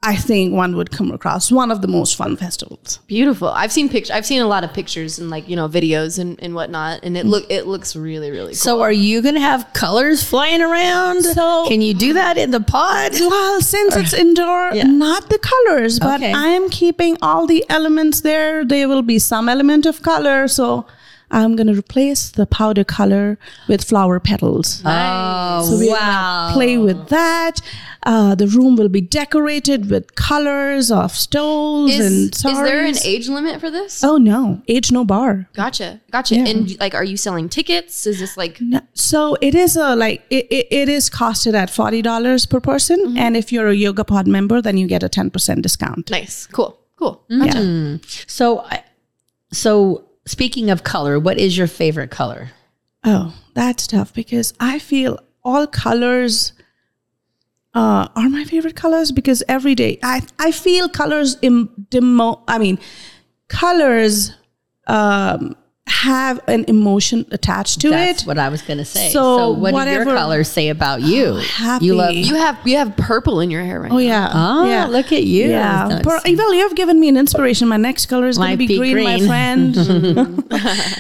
[0.01, 1.51] I think one would come across.
[1.51, 3.01] One of the most fun festivals.
[3.09, 3.49] Beautiful.
[3.49, 4.13] I've seen pictures.
[4.13, 7.17] I've seen a lot of pictures and like you know videos and, and whatnot, and
[7.17, 8.55] it look it looks really really cool.
[8.55, 11.25] So are you going to have colors flying around?
[11.25, 13.11] So- Can you do that in the pod?
[13.19, 14.85] Well, since it's indoor, Yeah.
[14.85, 16.33] not the colors, but Okay.
[16.33, 18.65] I am keeping all the elements there.
[18.65, 20.47] There will be some element of color.
[20.47, 20.87] So
[21.31, 23.39] I'm going to replace the powder color
[23.69, 24.83] with flower petals.
[24.85, 26.51] Oh, So we're wow.
[26.55, 27.61] play with that.
[28.05, 32.95] Uh, the room will be decorated with colors of stoles is, and is there an
[33.05, 34.03] age limit for this?
[34.03, 35.49] Oh no, age no bar.
[35.53, 36.37] Gotcha, gotcha.
[36.37, 36.47] Yeah.
[36.47, 38.07] And like, are you selling tickets?
[38.07, 41.69] Is this like No, so it is a like it, it, it is costed at
[41.71, 43.19] forty dollars per person, Mm-hmm.
[43.19, 46.11] and if you're a Yoga Pod member, then you get a ten percent discount.
[46.11, 46.47] nice?
[46.47, 47.25] Cool, cool.
[47.31, 47.93] Mm-hmm.
[47.93, 47.99] Yeah.
[48.27, 48.85] So, I-
[49.53, 52.51] so speaking of color, what is your favorite color?
[53.05, 56.53] Oh, that's tough because I feel all colors
[57.75, 62.43] uh, are my favorite colors because every day I I feel colors Im, demo.
[62.49, 62.79] I mean,
[63.49, 64.33] colors
[64.87, 65.55] um,
[65.89, 68.27] have an emotion attached to That's it.
[68.27, 69.11] what I was going to say.
[69.11, 71.27] So So, what do your whatever- colors say about you?
[71.27, 71.87] Oh, happy.
[71.87, 72.15] You love.
[72.15, 74.01] You have you have purple in your hair right oh now.
[74.01, 74.31] yeah.
[74.35, 74.87] Oh, yeah.
[74.87, 75.49] look at you.
[75.51, 77.69] Yeah, That's- But, well, you have given me an inspiration.
[77.69, 79.75] My next color is going to be, be green, my friend.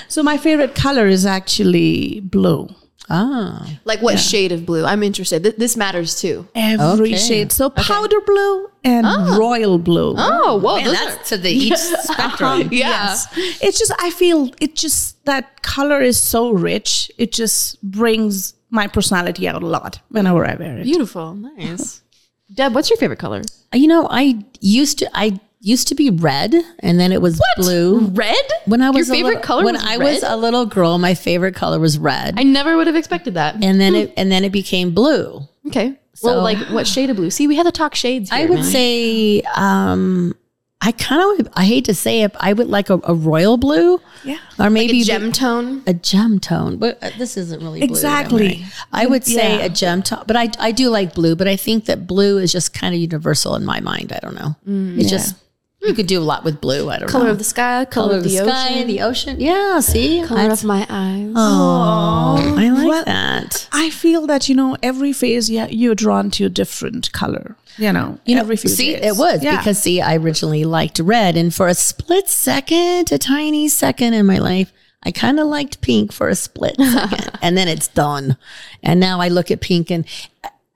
[0.09, 2.69] so my favorite color is actually blue.
[3.11, 4.85] Ah, Like what shade of blue?
[4.85, 5.43] I'm interested.
[5.43, 6.47] Th- this matters too.
[6.55, 7.17] Every Okay.
[7.17, 7.53] shade.
[7.53, 9.07] So powder blue and
[9.39, 10.15] royal blue.
[10.19, 12.69] Oh, whoa, man, those that's to the each spectrum.
[12.73, 13.17] yeah.
[13.37, 17.11] It's just I feel it just that color is so rich.
[17.19, 20.85] It just brings my personality out a lot whenever I wear it.
[20.85, 21.35] Beautiful.
[21.35, 22.03] Nice.
[22.55, 23.43] Deb, what's your favorite color?
[23.75, 28.01] You know, I used to I used to be red and then it was blue.
[28.13, 28.37] Red?
[28.67, 30.15] When I was your favorite little- color when I red?
[30.15, 32.35] was a little girl, my favorite color was red.
[32.39, 33.57] I never would have expected that.
[33.63, 35.43] and then it and then it became blue.
[35.67, 35.99] Okay.
[36.15, 37.31] So- well, like what shade of blue?
[37.31, 38.31] See, we had to talk shades.
[38.33, 38.65] I would man.
[38.65, 40.35] say um
[40.81, 44.01] I kind of I hate to say it, I would like a, a royal blue.
[44.23, 44.39] Yeah.
[44.61, 45.83] Or maybe a gem tone.
[45.89, 48.65] a gem tone, but uh, this isn't really blue, Exactly.
[48.93, 49.07] I?
[49.07, 49.65] Would say Yeah.
[49.65, 52.53] a gem tone, but I I do like blue, but I think that blue is
[52.53, 54.13] just kind of universal in my mind.
[54.13, 54.55] I don't know.
[54.97, 55.35] it's just
[55.83, 56.91] you could do a lot with blue.
[56.91, 57.13] I don't know.
[57.13, 57.31] Color know.
[57.33, 59.41] of the sky, color, color of the, sky, ocean, the ocean.
[59.41, 61.33] Yeah, see, color That's- of my eyes.
[61.37, 63.69] oh, I like Well, that.
[63.73, 67.57] I feel that you know every phase, yeah, you're drawn to a different color.
[67.77, 69.05] You know, You know, every few see, days.
[69.05, 69.59] it was Yeah.
[69.59, 74.27] because see, I originally liked red, and for a split second, a tiny second in
[74.27, 74.73] my life,
[75.05, 78.37] I kind of liked pink for a split second, and then it's done.
[78.83, 80.05] And now I look at pink, and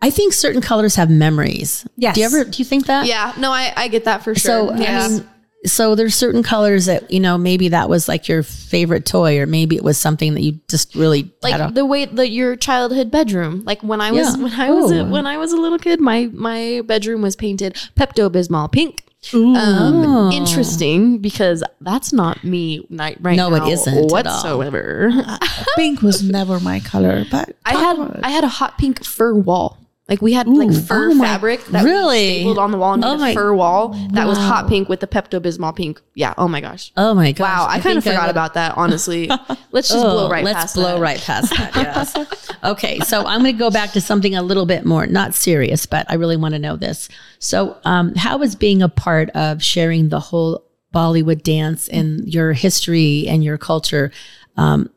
[0.03, 1.87] I think certain colors have memories.
[1.97, 2.15] Yes.
[2.17, 2.45] Do you ever?
[2.45, 3.07] Do you think that?
[3.07, 4.69] Yeah, no, I, I get that for sure.
[4.69, 5.29] So I mean,
[5.65, 9.47] so there's certain colors that you know maybe that was like your favorite toy, or
[9.47, 12.57] maybe it was something that you just really like had a, the way that your
[12.57, 13.63] childhood bedroom.
[13.65, 14.43] Like when I was Yeah.
[14.43, 17.75] when I was a, when I was a little kid, my my bedroom was painted
[17.97, 19.05] Pepto Bismol pink.
[19.33, 19.55] Oh.
[19.55, 24.09] Um, interesting because that's not me right, right No, it now isn't at all.
[24.09, 25.13] whatsoever.
[25.77, 29.79] pink was never my color, but I had I had a hot pink fur wall.
[30.13, 32.41] Like we had like fur oh fabric that really?
[32.41, 35.01] stapled on the wall and Oh made a fur wall that was hot pink with
[35.01, 36.03] the Pepto Bismol pink.
[36.15, 36.35] Yeah.
[36.37, 36.93] Oh my gosh.
[36.99, 37.43] oh my gosh!
[37.49, 37.67] Wow.
[37.67, 38.77] I, kind of forgot would- about that.
[38.77, 39.29] Honestly,
[39.71, 41.01] let's just blow Oh, right let's past blow that.
[41.01, 41.75] right past that.
[41.75, 42.53] Yes.
[42.63, 45.87] okay, so I'm going to go back to something a little bit more not serious,
[45.87, 47.09] but I really want to know this.
[47.39, 50.63] So, um, how is being a part of sharing the whole
[50.95, 54.13] Bollywood dance and your history and your culture?
[54.59, 54.91] Um,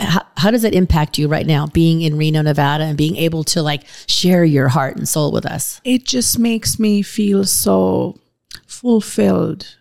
[0.00, 3.44] how, how does it impact you right now, being in Reno, Nevada, and being able
[3.44, 5.80] to like share your heart and soul with us?
[5.84, 8.18] it just makes me feel so
[8.66, 9.76] fulfilled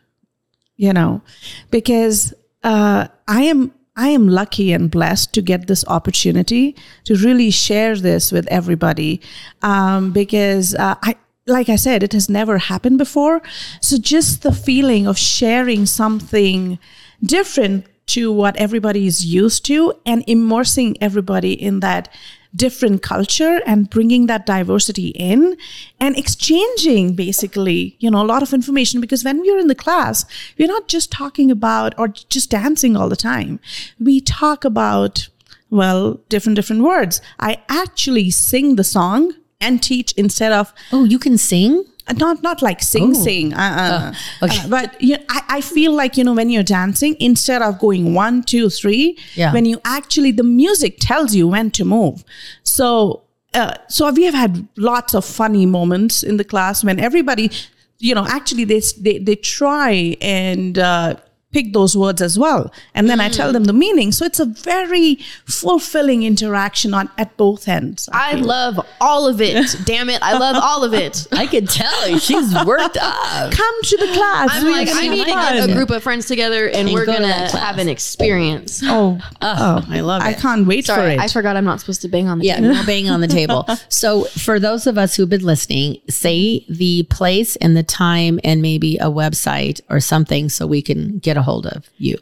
[0.75, 1.21] you know
[1.69, 7.51] because uh, i am i am lucky and blessed to get this opportunity to really
[7.51, 9.21] share this with everybody
[9.61, 13.41] um, because uh, i like i said it has never happened before
[13.81, 16.79] so just the feeling of sharing something
[17.23, 22.09] different to what everybody is used to and immersing everybody in that
[22.55, 25.55] different culture and bringing that diversity in
[25.99, 30.25] and exchanging basically you know a lot of information because when we're in the class
[30.57, 33.59] we're not just talking about or just dancing all the time
[33.99, 35.29] we talk about
[35.69, 41.19] well different different words i actually sing the song and teach instead of Oh, you
[41.19, 41.85] can sing?
[42.17, 44.59] Not not like sing sing uh, uh, okay.
[44.59, 47.79] uh, but you know, I, I feel like you know when you're dancing instead of
[47.79, 49.53] going one two three Yeah.
[49.53, 52.23] when you actually the music tells you when to move
[52.63, 57.51] so uh, so we have had lots of funny moments in the class when everybody
[57.99, 61.15] you know actually they they, they try and uh,
[61.51, 63.35] pick those words as well and then i mm.
[63.35, 68.33] tell them the meaning so it's a very fulfilling interaction on at both ends I
[68.33, 69.75] love all of it.
[69.85, 70.21] Damn it.
[70.21, 71.27] I love all of it.
[71.31, 73.51] I can tell she's worked up.
[73.51, 76.67] come to the class I'm like, I need to get a group of friends together
[76.67, 78.81] and, And we're go going that to have an experience.
[78.83, 80.25] oh Oh, I love it.
[80.25, 81.19] I can't wait for Sorry, it.
[81.19, 82.73] I forgot I'm not supposed to bang on the Yeah, table.
[82.73, 83.65] no banging on the table.
[83.89, 88.61] So, for those of us who've been listening, say the place and the time and
[88.61, 92.17] maybe a website or something so we can get a hold of you.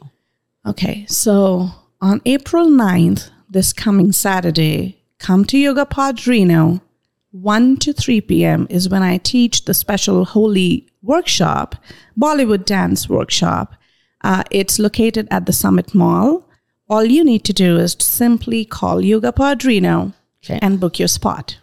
[0.66, 1.68] okay, so
[2.00, 6.80] on April 9th, this coming Saturday, come to Yoga Pod Reno.
[7.32, 8.66] 1 to 3 p.m.
[8.70, 11.76] is when I teach the special Holi workshop,
[12.18, 13.74] Bollywood dance workshop.
[14.22, 16.48] Uh, it's located at the Summit Mall.
[16.88, 20.12] All you need to do is simply call Yoga Pod Reno
[20.44, 20.58] Okay.
[20.62, 21.58] and book your spot.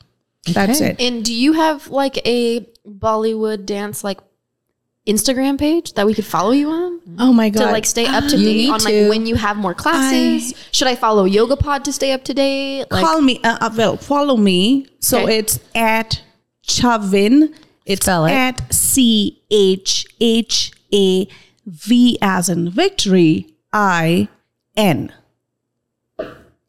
[0.54, 1.02] That's it.
[1.02, 4.20] And do you have like a Bollywood dance like
[5.08, 7.66] Instagram page that we could follow you on Oh my god!
[7.68, 8.86] to like stay up to date need on to.
[8.86, 10.54] like when you have more classes?
[10.72, 12.86] Should I follow Yoga Pod to stay up to date?
[12.90, 15.38] Like call me uh, uh, well follow me so Okay.
[15.40, 16.22] it's at
[16.68, 17.54] chavin
[17.86, 18.32] it's Spell it.
[18.32, 21.28] at c h h a
[21.68, 24.28] v as in victory i
[24.76, 25.12] n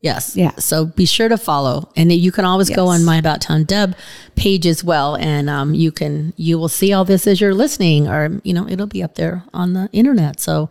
[0.06, 0.36] Yes.
[0.36, 0.52] Yeah.
[0.60, 3.96] So be sure to follow, and you can always go on my About Town Deb
[4.36, 8.06] page as well, and um, you can you will see all this as you're listening,
[8.06, 10.38] or you know it'll be up there on the internet.
[10.38, 10.70] So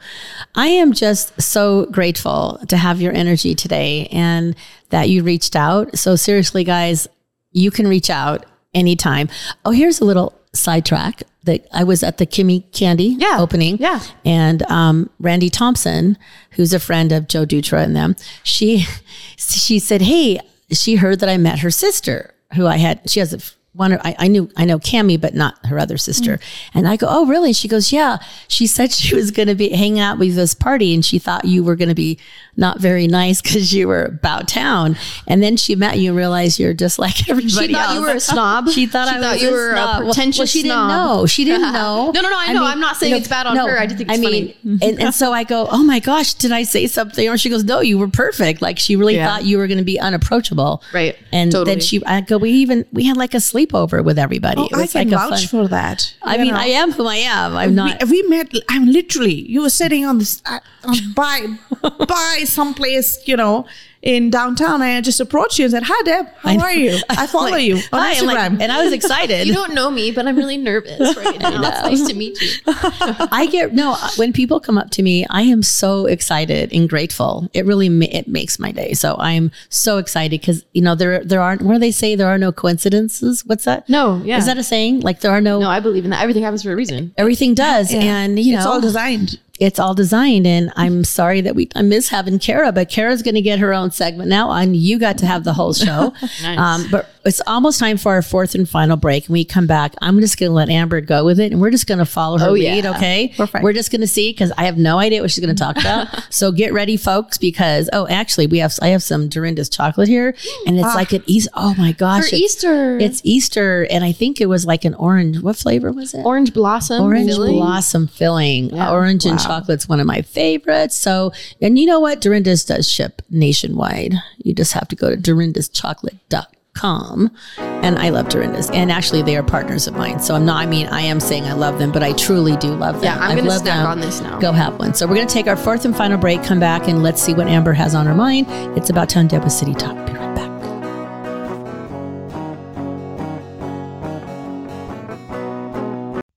[0.55, 4.55] I am just so grateful to have your energy today, and
[4.91, 5.97] that you reached out.
[5.97, 7.05] So seriously, guys,
[7.51, 9.27] you can reach out anytime.
[9.65, 13.37] Oh, here's a little sidetrack that I was at the Kimmie Candy Yeah.
[13.39, 13.77] opening.
[13.77, 14.01] Yeah.
[14.25, 16.17] And um, Randy Thompson,
[16.51, 18.85] who's a friend of Joe Dutra and them, she
[19.37, 20.39] she said, "Hey,
[20.71, 23.07] she heard that I met her sister, who I had.
[23.09, 23.39] She has a
[23.75, 23.93] one.
[24.03, 26.37] I, I knew I know Cami, but not her other sister.
[26.37, 26.41] Mm.
[26.75, 27.53] And I go, oh really?
[27.53, 28.17] She goes, yeah.
[28.47, 31.45] She said she was going to be hanging out with this party, and she thought
[31.45, 32.17] you were going to be
[32.57, 34.95] not very nice because you were about town.
[35.27, 37.95] And then she met you and realized you're just like everybody She thought else.
[37.95, 38.69] you were a snob.
[38.69, 39.87] She thought She I thought was you a were a snob.
[40.03, 40.89] Well- pretentious well, she didn't snob.
[41.17, 41.25] know.
[41.25, 42.11] She didn't know.
[42.13, 42.63] No, no, no, I know.
[42.63, 43.77] I'm not saying it's bad on her.
[43.77, 44.55] I just think it's I funny.
[44.63, 47.27] mean, and, and so I go, oh my gosh, did I say something?
[47.27, 48.61] Or she goes, no, you were perfect.
[48.61, 49.27] Like she really Yeah.
[49.27, 50.81] thought you were going to be unapproachable.
[50.93, 51.17] Right.
[51.33, 51.73] And Totally.
[51.75, 54.61] then she, I go, we even, we had like a sleepover with everybody.
[54.61, 55.65] Oh, it I can like vouch fun.
[55.65, 56.15] for that.
[56.21, 56.59] I mean, know.
[56.59, 57.55] I am who I am.
[57.55, 58.03] I'm not.
[58.05, 58.51] we, we met.
[58.69, 59.33] I'm literally.
[59.33, 61.57] You were sitting on this uh, on, by
[62.07, 63.65] by someplace, you know,
[64.05, 64.75] in downtown.
[64.75, 66.27] And I just approached you and said, "Hi, Deb.
[66.37, 66.97] How are you?
[67.09, 69.47] I follow like, you on hi, and, like- Instagram." and I was excited.
[69.47, 71.61] You don't know me, but I'm really nervous right now.
[71.61, 72.49] It's nice to meet you.
[72.67, 76.87] I get no uh, when people come up to me, I am so excited and
[76.87, 77.49] grateful.
[77.53, 78.93] It really ma- it makes my day.
[78.93, 82.29] So I'm so excited because you know there there aren't what do they say there
[82.29, 83.43] are no coincidences.
[83.45, 83.89] What's that?
[83.89, 84.37] No, yeah.
[84.37, 85.01] Is that a saying?
[85.01, 86.21] Like there are no, No, I believe in that.
[86.21, 87.13] Everything happens for a reason.
[87.17, 89.39] everything does, and you know it's all designed.
[89.59, 90.45] It's all designed.
[90.45, 93.73] And I'm sorry that we I miss having Kara, but Kara's going to get her
[93.73, 94.51] own segment now.
[94.51, 96.13] And you got to have the whole show.
[96.45, 99.25] um, but it's almost time for our fourth and final break.
[99.27, 99.93] And we come back.
[100.01, 102.37] I'm just going to let Amber go with it, and we're just going to follow
[102.37, 102.83] her Oh, lead.
[102.83, 102.91] yeah.
[102.95, 103.63] Okay, Perfect.
[103.63, 105.77] We're just going to see because I have no idea what she's going to talk
[105.77, 106.07] about.
[106.33, 110.35] so get ready, folks, because oh, actually, we have I have some Dorinda's chocolate here,
[110.67, 111.49] and it's like an Easter.
[111.55, 112.99] Oh my gosh, For it's- Easter.
[112.99, 115.39] It's Easter, and I think it was like an orange.
[115.39, 116.23] What flavor was it?
[116.25, 117.01] Orange blossom.
[117.03, 117.53] Orange filling.
[117.53, 118.71] blossom filling.
[118.79, 120.95] Orange and chocolate's one of my favorites.
[120.95, 121.31] So,
[121.61, 122.21] and you know what?
[122.21, 124.15] Dorinda's does ship nationwide.
[124.37, 127.31] You just have to go to dorindaschocolate.com.
[127.57, 128.69] And I love Dorinda's.
[128.71, 130.19] And actually, they are partners of mine.
[130.19, 132.75] So I'm not, I mean, I am saying I love them, but I truly do
[132.75, 133.05] love them.
[133.05, 133.87] Yeah, I'm gonna snack them.
[133.87, 134.39] on this now.
[134.39, 134.93] Go have one.
[134.93, 137.33] So we're going to take our fourth and final break, come back, and let's see
[137.33, 138.47] what Amber has on her mind.
[138.77, 139.95] It's about Town Deb with City Talk.
[140.05, 140.51] Be right back.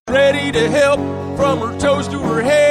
[0.09, 0.99] Ready to help
[1.37, 2.68] from her toes to her head.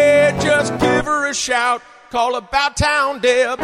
[1.28, 1.82] Just a shout.
[2.10, 3.60] Call about town Deb.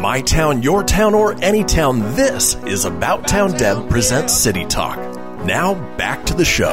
[0.00, 4.96] My town, your town, or any town, this is About Town Deb presents City Talk.
[5.44, 6.72] Now back to the show.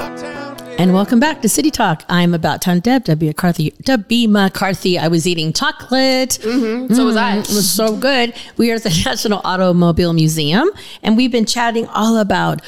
[0.77, 2.03] And welcome back to City Talk.
[2.07, 3.29] I'm about Town Deb, W.
[3.29, 3.71] McCarthy.
[3.83, 4.29] W.
[4.29, 4.97] McCarthy.
[4.97, 6.39] I was eating chocolate.
[6.41, 6.93] Mm-hmm.
[6.93, 7.33] So was I.
[7.33, 8.33] Mm, it was so good.
[8.55, 10.69] We are at the National Automobile Museum,
[11.03, 12.61] and we've been chatting all about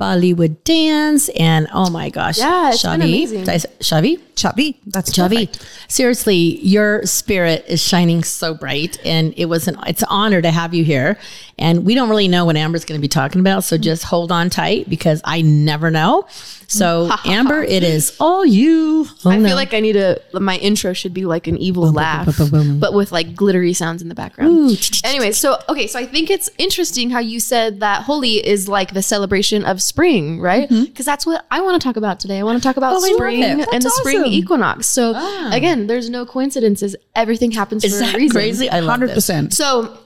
[0.00, 1.28] Bollywood dance.
[1.30, 3.44] And oh my gosh, Yeah, it's been amazing.
[3.44, 4.80] Shavi, Chubby.
[4.86, 5.46] That's Shavi.
[5.50, 5.68] perfect.
[5.88, 10.50] Seriously, your spirit is shining so bright, and it was an it's an honor to
[10.50, 11.18] have you here.
[11.60, 14.30] And we don't really know what Amber's going to be talking about, so just hold
[14.30, 16.26] on tight because I never know.
[16.68, 19.06] So Amber, it is all you.
[19.24, 19.48] Oh, I no.
[19.48, 20.20] feel like I need a.
[20.34, 22.78] My intro should be like an evil laugh, boom, boom, boom.
[22.78, 24.70] but with like glittery sounds in the background.
[25.02, 28.94] Anyway, so okay, so I think it's interesting how you said that Holi is like
[28.94, 30.68] the celebration of spring, right?
[30.68, 32.38] Because that's what I want to talk about today.
[32.38, 33.12] I want to talk about Mm-hmm.
[33.12, 34.86] Oh, spring and the spring equinox.
[34.86, 35.10] So
[35.52, 36.94] again, there's no coincidences.
[37.14, 38.34] Everything happens is for a reason.
[38.34, 38.70] crazy?
[38.70, 39.14] I love Hundred this.
[39.16, 39.54] percent.
[39.54, 39.98] So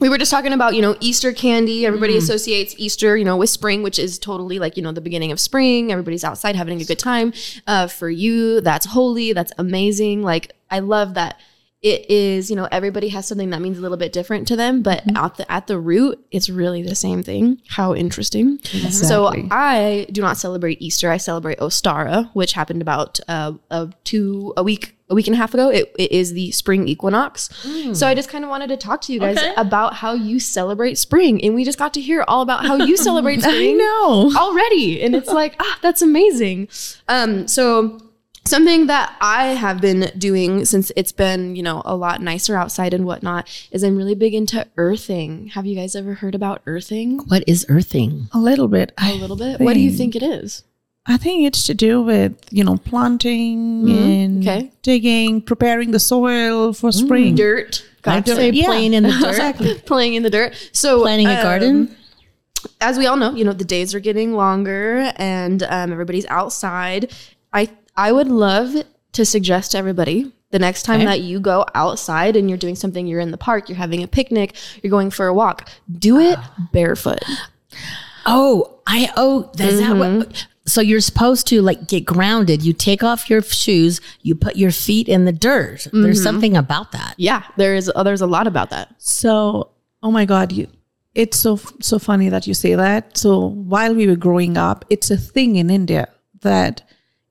[0.00, 1.84] we were just talking about, you know, Easter candy.
[1.84, 2.18] Everybody Mm.
[2.18, 5.40] associates Easter, you know, with spring, which is totally like, you know, the beginning of
[5.40, 5.90] spring.
[5.90, 7.32] Everybody's outside having a good time.
[7.66, 9.32] Uh, for you, that's Holi.
[9.32, 10.22] That's amazing.
[10.22, 11.40] Like, I love that
[11.80, 14.82] it is, you know, everybody has something that means a little bit different to them,
[14.82, 15.16] but Mm-hmm.
[15.16, 17.60] at the at the root, it's really the same thing.
[17.68, 18.58] How interesting.
[18.90, 21.10] So I do not celebrate Easter.
[21.10, 25.38] I celebrate Ostara, which happened about uh, a two a week a week and a
[25.38, 25.70] half ago.
[25.70, 27.48] It, it is the spring equinox.
[27.94, 29.54] So I just kind of wanted to talk to you guys Okay.
[29.56, 32.96] about how you celebrate spring, and we just got to hear all about how you
[33.08, 33.76] celebrate spring.
[33.76, 34.32] I know.
[34.36, 36.68] already, and it's like ah, that's amazing.
[37.08, 38.00] Um, so
[38.48, 42.94] something that I have been doing since it's been, you know, a lot nicer outside
[42.94, 45.48] and whatnot is I'm really big into earthing.
[45.48, 47.18] Have you guys ever heard about earthing?
[47.28, 48.28] What is earthing?
[48.32, 48.92] A little bit.
[48.98, 49.60] A little bit.
[49.60, 50.64] What do you think it is?
[51.06, 54.70] I think it's to do with you know planting and Okay.
[54.82, 57.34] digging, preparing the soil for spring.
[57.34, 57.82] Dirt.
[58.04, 58.36] I'd Gotcha.
[58.36, 58.66] say Yeah.
[58.66, 59.10] playing in the
[59.64, 60.54] dirt, Playing in the dirt.
[60.72, 61.96] So planting a um, garden.
[62.80, 67.10] as we all know, you know, the days are getting longer and um, everybody's outside.
[67.52, 68.74] I I would love
[69.12, 71.06] to suggest to everybody the next time Okay.
[71.06, 74.08] that you go outside and you're doing something, you're in the park, you're having a
[74.08, 75.68] picnic, you're going for a walk,
[75.98, 76.38] do it
[76.72, 77.22] barefoot.
[78.24, 80.46] Oh, I oh, that's that what.
[80.66, 82.62] So you're supposed to like get grounded.
[82.62, 84.00] You take off your shoes.
[84.22, 85.86] You put your feet in the dirt.
[85.92, 87.14] There's something about that.
[87.16, 88.94] Yeah, there is uh, there's a lot about that.
[88.98, 89.70] So,
[90.02, 90.68] oh my God, you,
[91.14, 93.16] it's so so funny that you say that.
[93.16, 96.08] So while we were growing up, it's a thing in India
[96.42, 96.82] that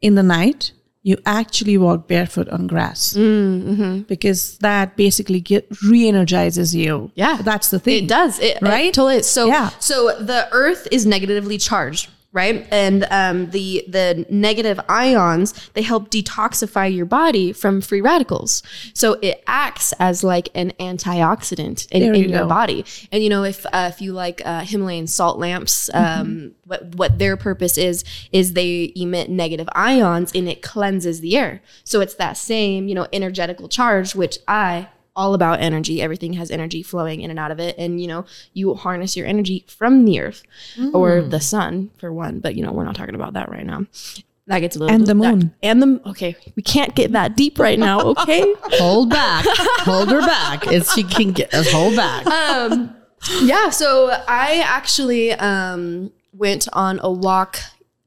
[0.08, 0.72] in the night
[1.04, 4.02] you actually walk barefoot on grass mm-hmm.
[4.14, 7.12] because that basically get re-energizes you.
[7.16, 7.38] Yeah.
[7.50, 8.04] that's the thing.
[8.04, 8.40] It does.
[8.40, 8.88] It, Right?
[8.88, 9.18] It totally.
[9.18, 9.30] is.
[9.30, 9.70] So Yeah.
[9.80, 12.68] so the earth is negatively charged, right?
[12.72, 18.64] And um, the the negative ions they help detoxify your body from free radicals.
[18.94, 22.48] So it acts as like an antioxidant in, in you your go.
[22.48, 22.86] body.
[23.12, 27.18] And you know if uh, if you like uh, Himalayan salt lamps, um, what what
[27.18, 31.62] their purpose is is they emit negative ions and it cleanses the air.
[31.84, 36.02] So it's that same you know energetical charge which I all about energy.
[36.02, 37.76] Everything has energy flowing in and out of it.
[37.78, 40.44] And, you know, you harness your energy from the earth
[40.94, 42.40] or the sun for one.
[42.40, 43.86] But, you know, we're not talking about that right now.
[44.46, 45.54] That gets a little And the that- moon.
[45.62, 48.00] and the okay, we can't get that deep right now.
[48.12, 49.44] Okay, Hold back.
[49.82, 50.68] hold her back.
[50.72, 52.24] If she can get hold back.
[53.42, 53.70] yeah.
[53.72, 57.58] So I actually um, went on a walk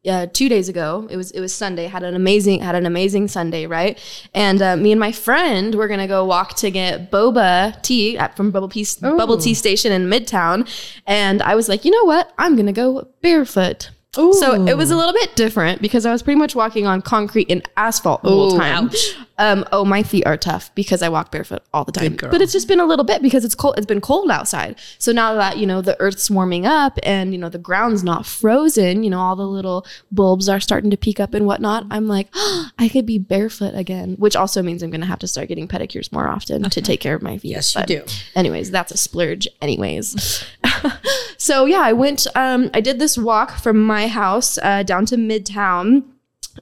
[0.09, 1.07] uh, two days ago.
[1.11, 1.87] It was it was Sunday.
[1.87, 3.99] Had an amazing had an amazing Sunday, right?
[4.35, 8.37] And uh, me and my friend were gonna go walk to get boba tea at,
[8.37, 10.69] from Bubble Tea Bubble Tea Station in Midtown.
[11.07, 12.33] And I was like, you know what?
[12.39, 13.91] I'm gonna go barefoot.
[14.13, 17.49] So it was a little bit different because I was pretty much walking on concrete
[17.49, 18.87] and asphalt the whole Ooh, time.
[18.87, 19.17] ouch.
[19.39, 22.17] Um, oh, my feet are tough because I walk barefoot all the time.
[22.17, 23.79] But it's just been a little bit because it's cold.
[23.79, 24.79] It's been cold outside.
[24.99, 28.27] So now that you know the Earth's warming up and you know the ground's not
[28.27, 31.87] frozen, you know all the little bulbs are starting to peek up and whatnot.
[31.91, 35.29] I'm like, I could be barefoot again, which also means I'm going to have to
[35.29, 37.53] start getting pedicures more often to take care of my feet.
[37.53, 38.05] Yes, you do.
[38.35, 39.47] Anyways, that's a splurge.
[39.63, 40.45] Anyways.
[41.37, 42.27] so yeah, I went.
[42.35, 46.05] Um, I did this walk from my house uh, down to Midtown.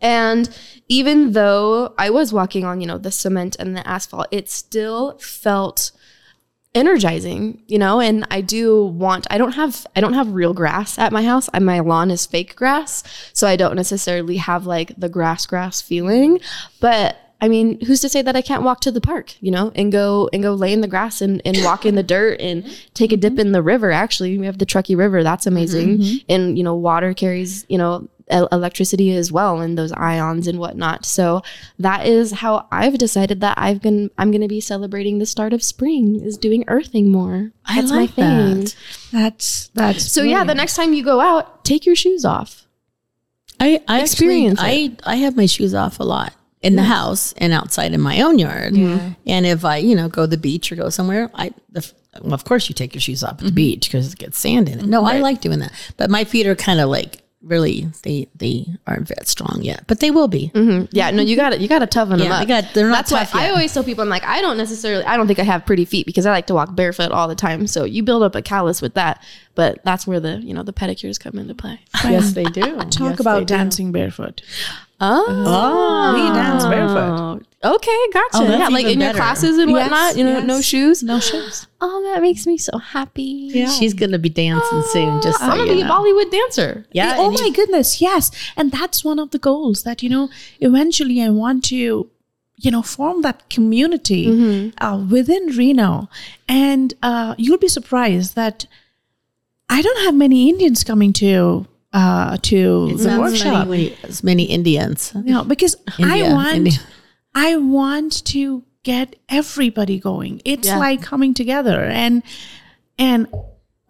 [0.02, 0.48] And
[0.88, 5.18] even though I was walking on, you know, the cement and the asphalt, it still
[5.18, 5.92] felt
[6.74, 10.98] energizing, you know, and I do want I don't have I don't have real grass
[10.98, 11.48] at my house.
[11.52, 13.02] And my lawn is fake grass,
[13.32, 16.40] so I don't necessarily have like the grass grass feeling,
[16.80, 19.70] but I mean, who's to say that I can't walk to the park, you know,
[19.76, 22.64] and go and go lay in the grass and, and walk in the dirt and
[22.94, 23.40] take a dip mm-hmm.
[23.40, 23.92] in the river.
[23.92, 25.22] Actually, we have the Truckee River.
[25.22, 25.98] That's amazing.
[25.98, 26.16] Mm-hmm.
[26.28, 30.58] And, you know, water carries, you know, el- electricity as well and those ions and
[30.58, 31.04] whatnot.
[31.04, 31.42] So
[31.78, 35.52] that is how I've decided that I've been I'm going to be celebrating the start
[35.52, 37.52] of spring is doing earthing more.
[37.64, 38.60] I That's like my thing.
[38.64, 38.76] that.
[39.12, 42.66] That's that's So yeah, the next time you go out, take your shoes off.
[43.60, 46.32] I, I Experience Actually, I I have my shoes off a lot
[46.62, 48.74] in the house and outside in my own yard.
[48.74, 51.90] And if I, you know, go to the beach or go somewhere, I the,
[52.22, 53.54] well, of course you take your shoes off at the mm-hmm.
[53.54, 54.86] beach because it gets sand in it.
[54.86, 58.66] No, I like doing that, but my feet are kind of like really they they
[58.86, 60.50] aren't that strong yet, but they will be.
[60.54, 60.86] Mm-hmm.
[60.90, 62.40] Yeah, no, you got to You got to toughen them up.
[62.40, 64.56] they got- they're not That's why tough I always tell people, I'm like, I don't
[64.56, 67.28] necessarily, I don't think I have pretty feet because I like to walk barefoot all
[67.28, 67.66] the time.
[67.66, 69.22] So you build up a callus with that,
[69.58, 71.80] but that's where the you know the pedicures come into play.
[72.04, 72.76] Yes, they do.
[72.90, 74.40] talk about dancing barefoot.
[75.00, 77.44] Oh, We dance barefoot.
[77.64, 78.28] Okay, gotcha.
[78.34, 80.16] Oh, yeah, like even in your classes and Yes, whatnot.
[80.16, 81.02] You know, no shoes.
[81.02, 81.66] No shoes.
[81.80, 83.50] Oh, that makes me so happy.
[83.52, 83.68] Yeah.
[83.68, 85.20] She's gonna be dancing soon.
[85.22, 85.86] Just so I'm gonna you be a.
[85.86, 86.86] Bollywood dancer.
[86.92, 87.16] Yeah.
[87.18, 88.30] oh my you- goodness, yes.
[88.56, 90.28] And that's one of the goals that, you know,
[90.60, 92.08] eventually I want to,
[92.56, 96.08] you know, form that community uh, within Reno.
[96.48, 98.66] And uh, you'll be surprised that
[99.70, 103.62] I don't have many Indians coming to uh, to it's the not workshop.
[103.62, 105.12] As many, as many Indians.
[105.14, 106.78] You know, because I want India.
[107.34, 110.40] I want to get everybody going.
[110.44, 110.78] It's Yeah.
[110.78, 112.22] like coming together and
[112.98, 113.26] and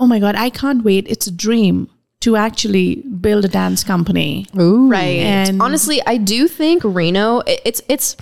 [0.00, 1.06] oh my god, I can't wait.
[1.08, 1.88] It's a dream
[2.20, 4.46] to actually build a dance company.
[4.52, 5.20] Right.
[5.20, 7.40] And- honestly, I do think Reno.
[7.46, 8.16] it- It's it's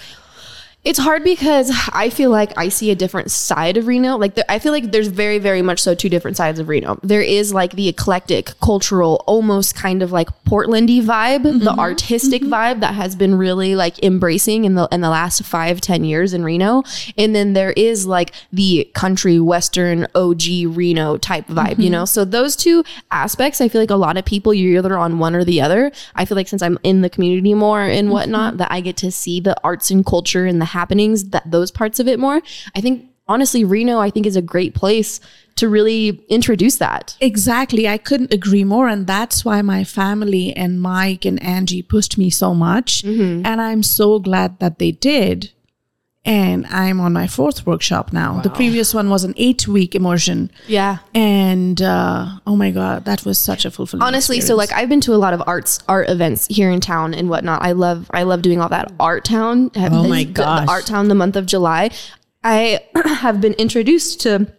[0.86, 4.16] it's hard because I feel like I see a different side of Reno.
[4.16, 7.00] Like the, I feel like there's very very much so two different sides of Reno.
[7.02, 11.80] There is like the eclectic, cultural, almost kind of like Portlandy vibe, the mm-hmm.
[11.80, 12.54] artistic mm-hmm.
[12.54, 16.32] vibe that has been really like embracing in the in the last five ten years
[16.32, 16.84] in Reno.
[17.18, 21.78] And then there is like the country western OG Reno type vibe.
[21.78, 21.92] You mm-hmm.
[21.92, 25.18] know, so those two aspects, I feel like a lot of people you're either on
[25.18, 25.90] one or the other.
[26.14, 29.10] I feel like since I'm in the community more and whatnot, that I get to
[29.10, 32.40] see the arts and culture and the happenings that those parts of it more.
[32.74, 35.20] I think honestly, Reno, I think is a great place
[35.56, 37.16] to really introduce that.
[37.20, 37.88] Exactly.
[37.88, 38.88] I couldn't agree more.
[38.88, 43.02] And that's why my family and Mike and Angie pushed me so much.
[43.02, 43.46] Mm-hmm.
[43.46, 45.50] And I'm so glad that they did.
[46.26, 48.40] And I'm on my fourth workshop now.
[48.40, 50.50] The previous one was an eight week immersion.
[50.66, 50.98] Yeah.
[51.14, 55.00] And uh, oh my God, that was such a fulfilling honestly so like i've been
[55.00, 58.22] to a lot of arts art events here in town and whatnot i love i
[58.22, 61.90] love doing all that Artown Oh my the Artown the month of july
[62.42, 64.52] i have been introduced to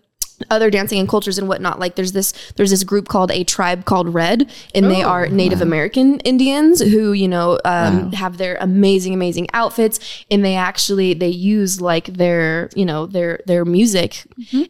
[0.50, 1.80] other dancing and cultures and whatnot.
[1.80, 5.62] Like there's this there's this group called a tribe called Red, and they are Native
[5.62, 11.30] American Indians who you know um, have their amazing amazing outfits, and they actually they
[11.30, 14.26] use like their you know their their music,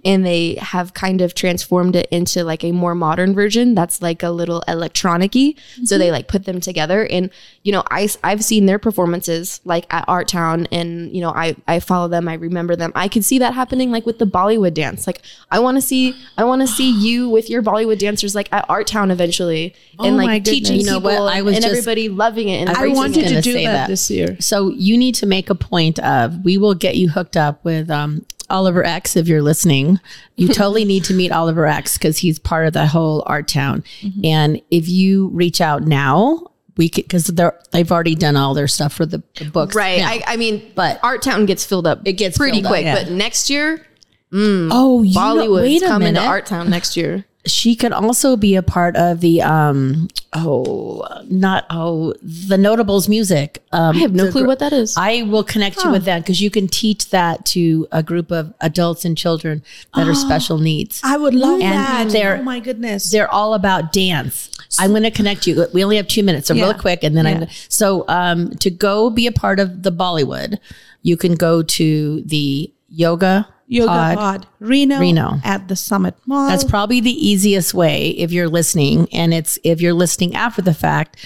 [0.06, 4.24] and they have kind of transformed it into like a more modern version that's like
[4.24, 5.54] a little electronic-y.
[5.84, 7.30] So they like put them together, and
[7.64, 11.80] you know I I've seen their performances like at Artown, and you know I I
[11.80, 12.92] follow them, I remember them.
[12.96, 15.06] I could see that happening like with the Bollywood dance.
[15.08, 18.50] Like I want to see I want to see you with your Bollywood dancers like
[18.52, 20.78] at Artown eventually, and Oh like teaching.
[20.80, 21.34] You know people what?
[21.34, 23.30] I and, was and just- everybody loving it and I I wanted it.
[23.36, 23.88] to do that, that.
[23.88, 24.38] this year.
[24.40, 27.90] So you need to make a point of we will get you hooked up with
[27.90, 30.00] um, Oliver X if you're listening.
[30.36, 33.84] You totally need to meet Oliver X because he's part of that whole Artown.
[34.24, 36.48] And if you reach out now,
[36.78, 39.76] we could because they're they've already done all their stuff for the, the books.
[39.76, 40.00] Right.
[40.00, 40.08] now.
[40.10, 42.02] I, I mean, But- but Artown gets filled up.
[42.06, 42.86] It gets pretty filled up, quick.
[42.86, 43.04] yeah.
[43.04, 43.84] But next year,
[44.32, 46.20] oh, you know- Bollywood's wait a coming to.
[46.20, 47.26] Artown next year.
[47.46, 53.64] she could also be a part of the um oh not oh the notables music
[53.72, 54.98] um I have no clue gr- what that is.
[54.98, 58.54] i will connect you with that because you can teach that to a group of
[58.60, 59.64] adults and children
[59.96, 62.10] that are special needs I would love And that.
[62.10, 63.10] they're- oh my goodness.
[63.12, 64.50] they're all about dance.
[64.78, 65.66] I'm going to connect you.
[65.74, 66.66] We only have two minutes, so Yeah.
[66.66, 67.38] real quick, and then Yeah.
[67.44, 70.58] I'm so um, to go be a part of the Bollywood.
[71.04, 74.18] You can go to the yoga Yoga pod.
[74.18, 75.40] pod, Reno, Reno.
[75.44, 76.48] at the Summit Mall.
[76.48, 80.74] That's probably the easiest way if you're listening, and it's if you're listening after the
[80.74, 81.18] fact.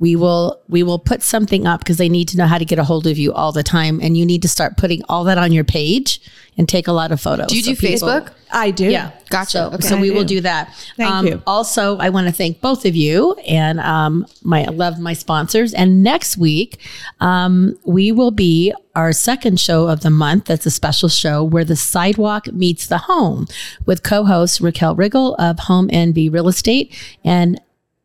[0.00, 2.78] We will we will put something up because they need to know how to get
[2.78, 5.38] a hold of you all the time, and you need to start putting all that
[5.38, 6.20] on your page
[6.56, 7.48] and take a lot of photos.
[7.48, 8.32] Do you so do people- Facebook?
[8.50, 8.84] I do.
[8.90, 9.50] yeah, Gotcha.
[9.50, 9.86] So, Okay.
[9.88, 10.36] so we I will do.
[10.36, 10.72] do that.
[10.96, 11.42] Thank Um, you.
[11.46, 15.74] Also, I want to thank both of you, and um, my I love my sponsors.
[15.74, 16.78] And next week,
[17.20, 20.46] um, we will be our second show of the month.
[20.46, 23.46] That's a special show where the sidewalk meets the home
[23.84, 26.94] with co-host Raquel Riggle of Home NV Real Estate
[27.24, 27.60] and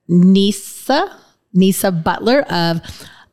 [0.08, 1.10] Nisa
[1.54, 2.82] Nisa Butler of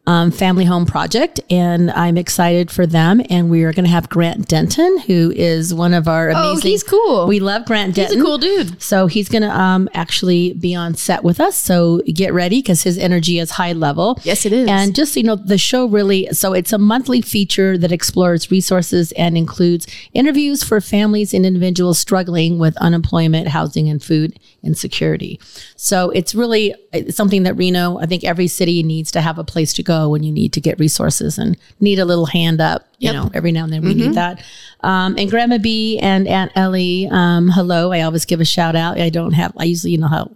[0.06, 3.22] um, Family Home Project, and I'm excited for them.
[3.30, 6.50] And we are going to have Grant Denton, who is one of our amazing.
[6.50, 7.26] Oh, he's cool.
[7.28, 8.16] We love Grant Denton.
[8.16, 8.82] He's a cool dude.
[8.82, 11.56] So he's going to um, actually be on set with us.
[11.56, 14.18] So get ready because his energy is high level.
[14.24, 14.68] Yes, it is.
[14.68, 18.50] And just so you know, the show really, so it's a monthly feature that explores
[18.50, 25.40] resources and includes interviews for families and individuals struggling with unemployment, housing, and food insecurity.
[25.76, 26.74] So it's really
[27.10, 30.22] something that Reno, I think every city needs to have a place to go when
[30.22, 32.86] you need to get resources and need a little hand up.
[32.98, 34.44] You know, every now and then we need that.
[34.80, 37.92] Um, and Grandma B and Aunt Ellie, um, hello.
[37.92, 39.00] I always give a shout out.
[39.00, 40.30] I don't have, I usually, you know how,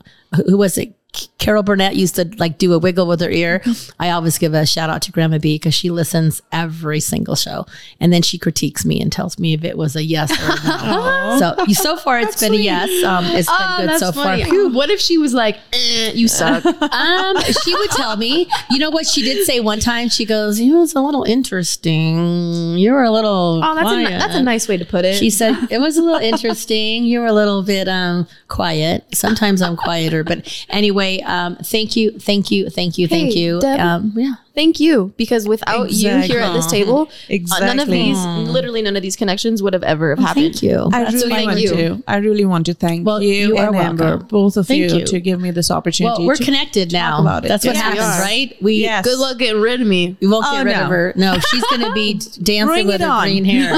[0.47, 0.95] who was it?
[1.39, 3.63] Carol Burnett used to like do a wiggle with her ear.
[4.01, 7.67] I always give a shout out to Grandma B because she listens every single show,
[8.01, 10.87] and then she critiques me and tells me if it was a yes or a
[10.87, 11.37] no.
[11.67, 13.05] so so far it's been a yes.
[13.05, 14.43] Um, it's been Oh, good that's so funny.
[14.43, 14.51] far.
[14.51, 16.65] Phew, what if she was like, eh, "You suck"?
[16.95, 18.49] Um, she would tell me.
[18.71, 20.09] You know what she did say one time?
[20.09, 22.79] She goes, "You know, it's a little interesting.
[22.79, 23.61] You were a little.
[23.63, 25.17] Oh, that's a, ni- that's a nice way to put it.
[25.17, 27.05] She said it was a little interesting.
[27.05, 29.05] You were a little bit um, quiet.
[29.15, 33.61] Sometimes I'm quieter, but anyway, um, thank you, thank you, thank you, thank you.
[33.61, 33.81] Deb.
[33.81, 37.97] Um, yeah, Thank you, because without you here at this table, uh, none of Exactly.
[38.05, 40.53] these, literally none of these connections would have ever have happened.
[40.53, 40.89] thank you.
[40.93, 41.69] I That's really thank want you.
[41.71, 42.03] to.
[42.07, 45.07] I really want to thank Well, you, you and Amber, both of Thank you, you.
[45.07, 46.19] to give me this opportunity.
[46.21, 47.21] Well, we're to- connected now.
[47.21, 47.49] about it.
[47.49, 48.23] That's what Yes, we happens, are.
[48.23, 48.57] right?
[48.63, 49.05] We Yes.
[49.05, 50.17] Good luck getting rid of me.
[50.21, 50.83] We won't get Oh, rid no.
[50.85, 51.13] of her.
[51.17, 53.23] No, she's going to be dancing Bring with her on.
[53.25, 53.75] green hair.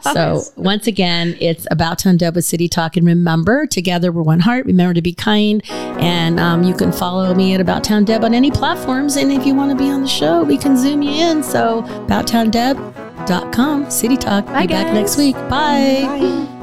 [0.12, 2.96] so once again, it's about Town Deb with City Talk.
[2.96, 4.66] And remember, together we're one heart.
[4.66, 5.62] Remember to be kind.
[5.70, 9.14] And um, you can follow me at About Town Deb on any platforms.
[9.16, 11.42] And if you want to be on the show, we can zoom you in.
[11.42, 14.46] So abouttowndeb.com, City Talk.
[14.46, 15.34] Bye, be back next week.
[15.34, 16.04] Bye.
[16.06, 16.59] Bye.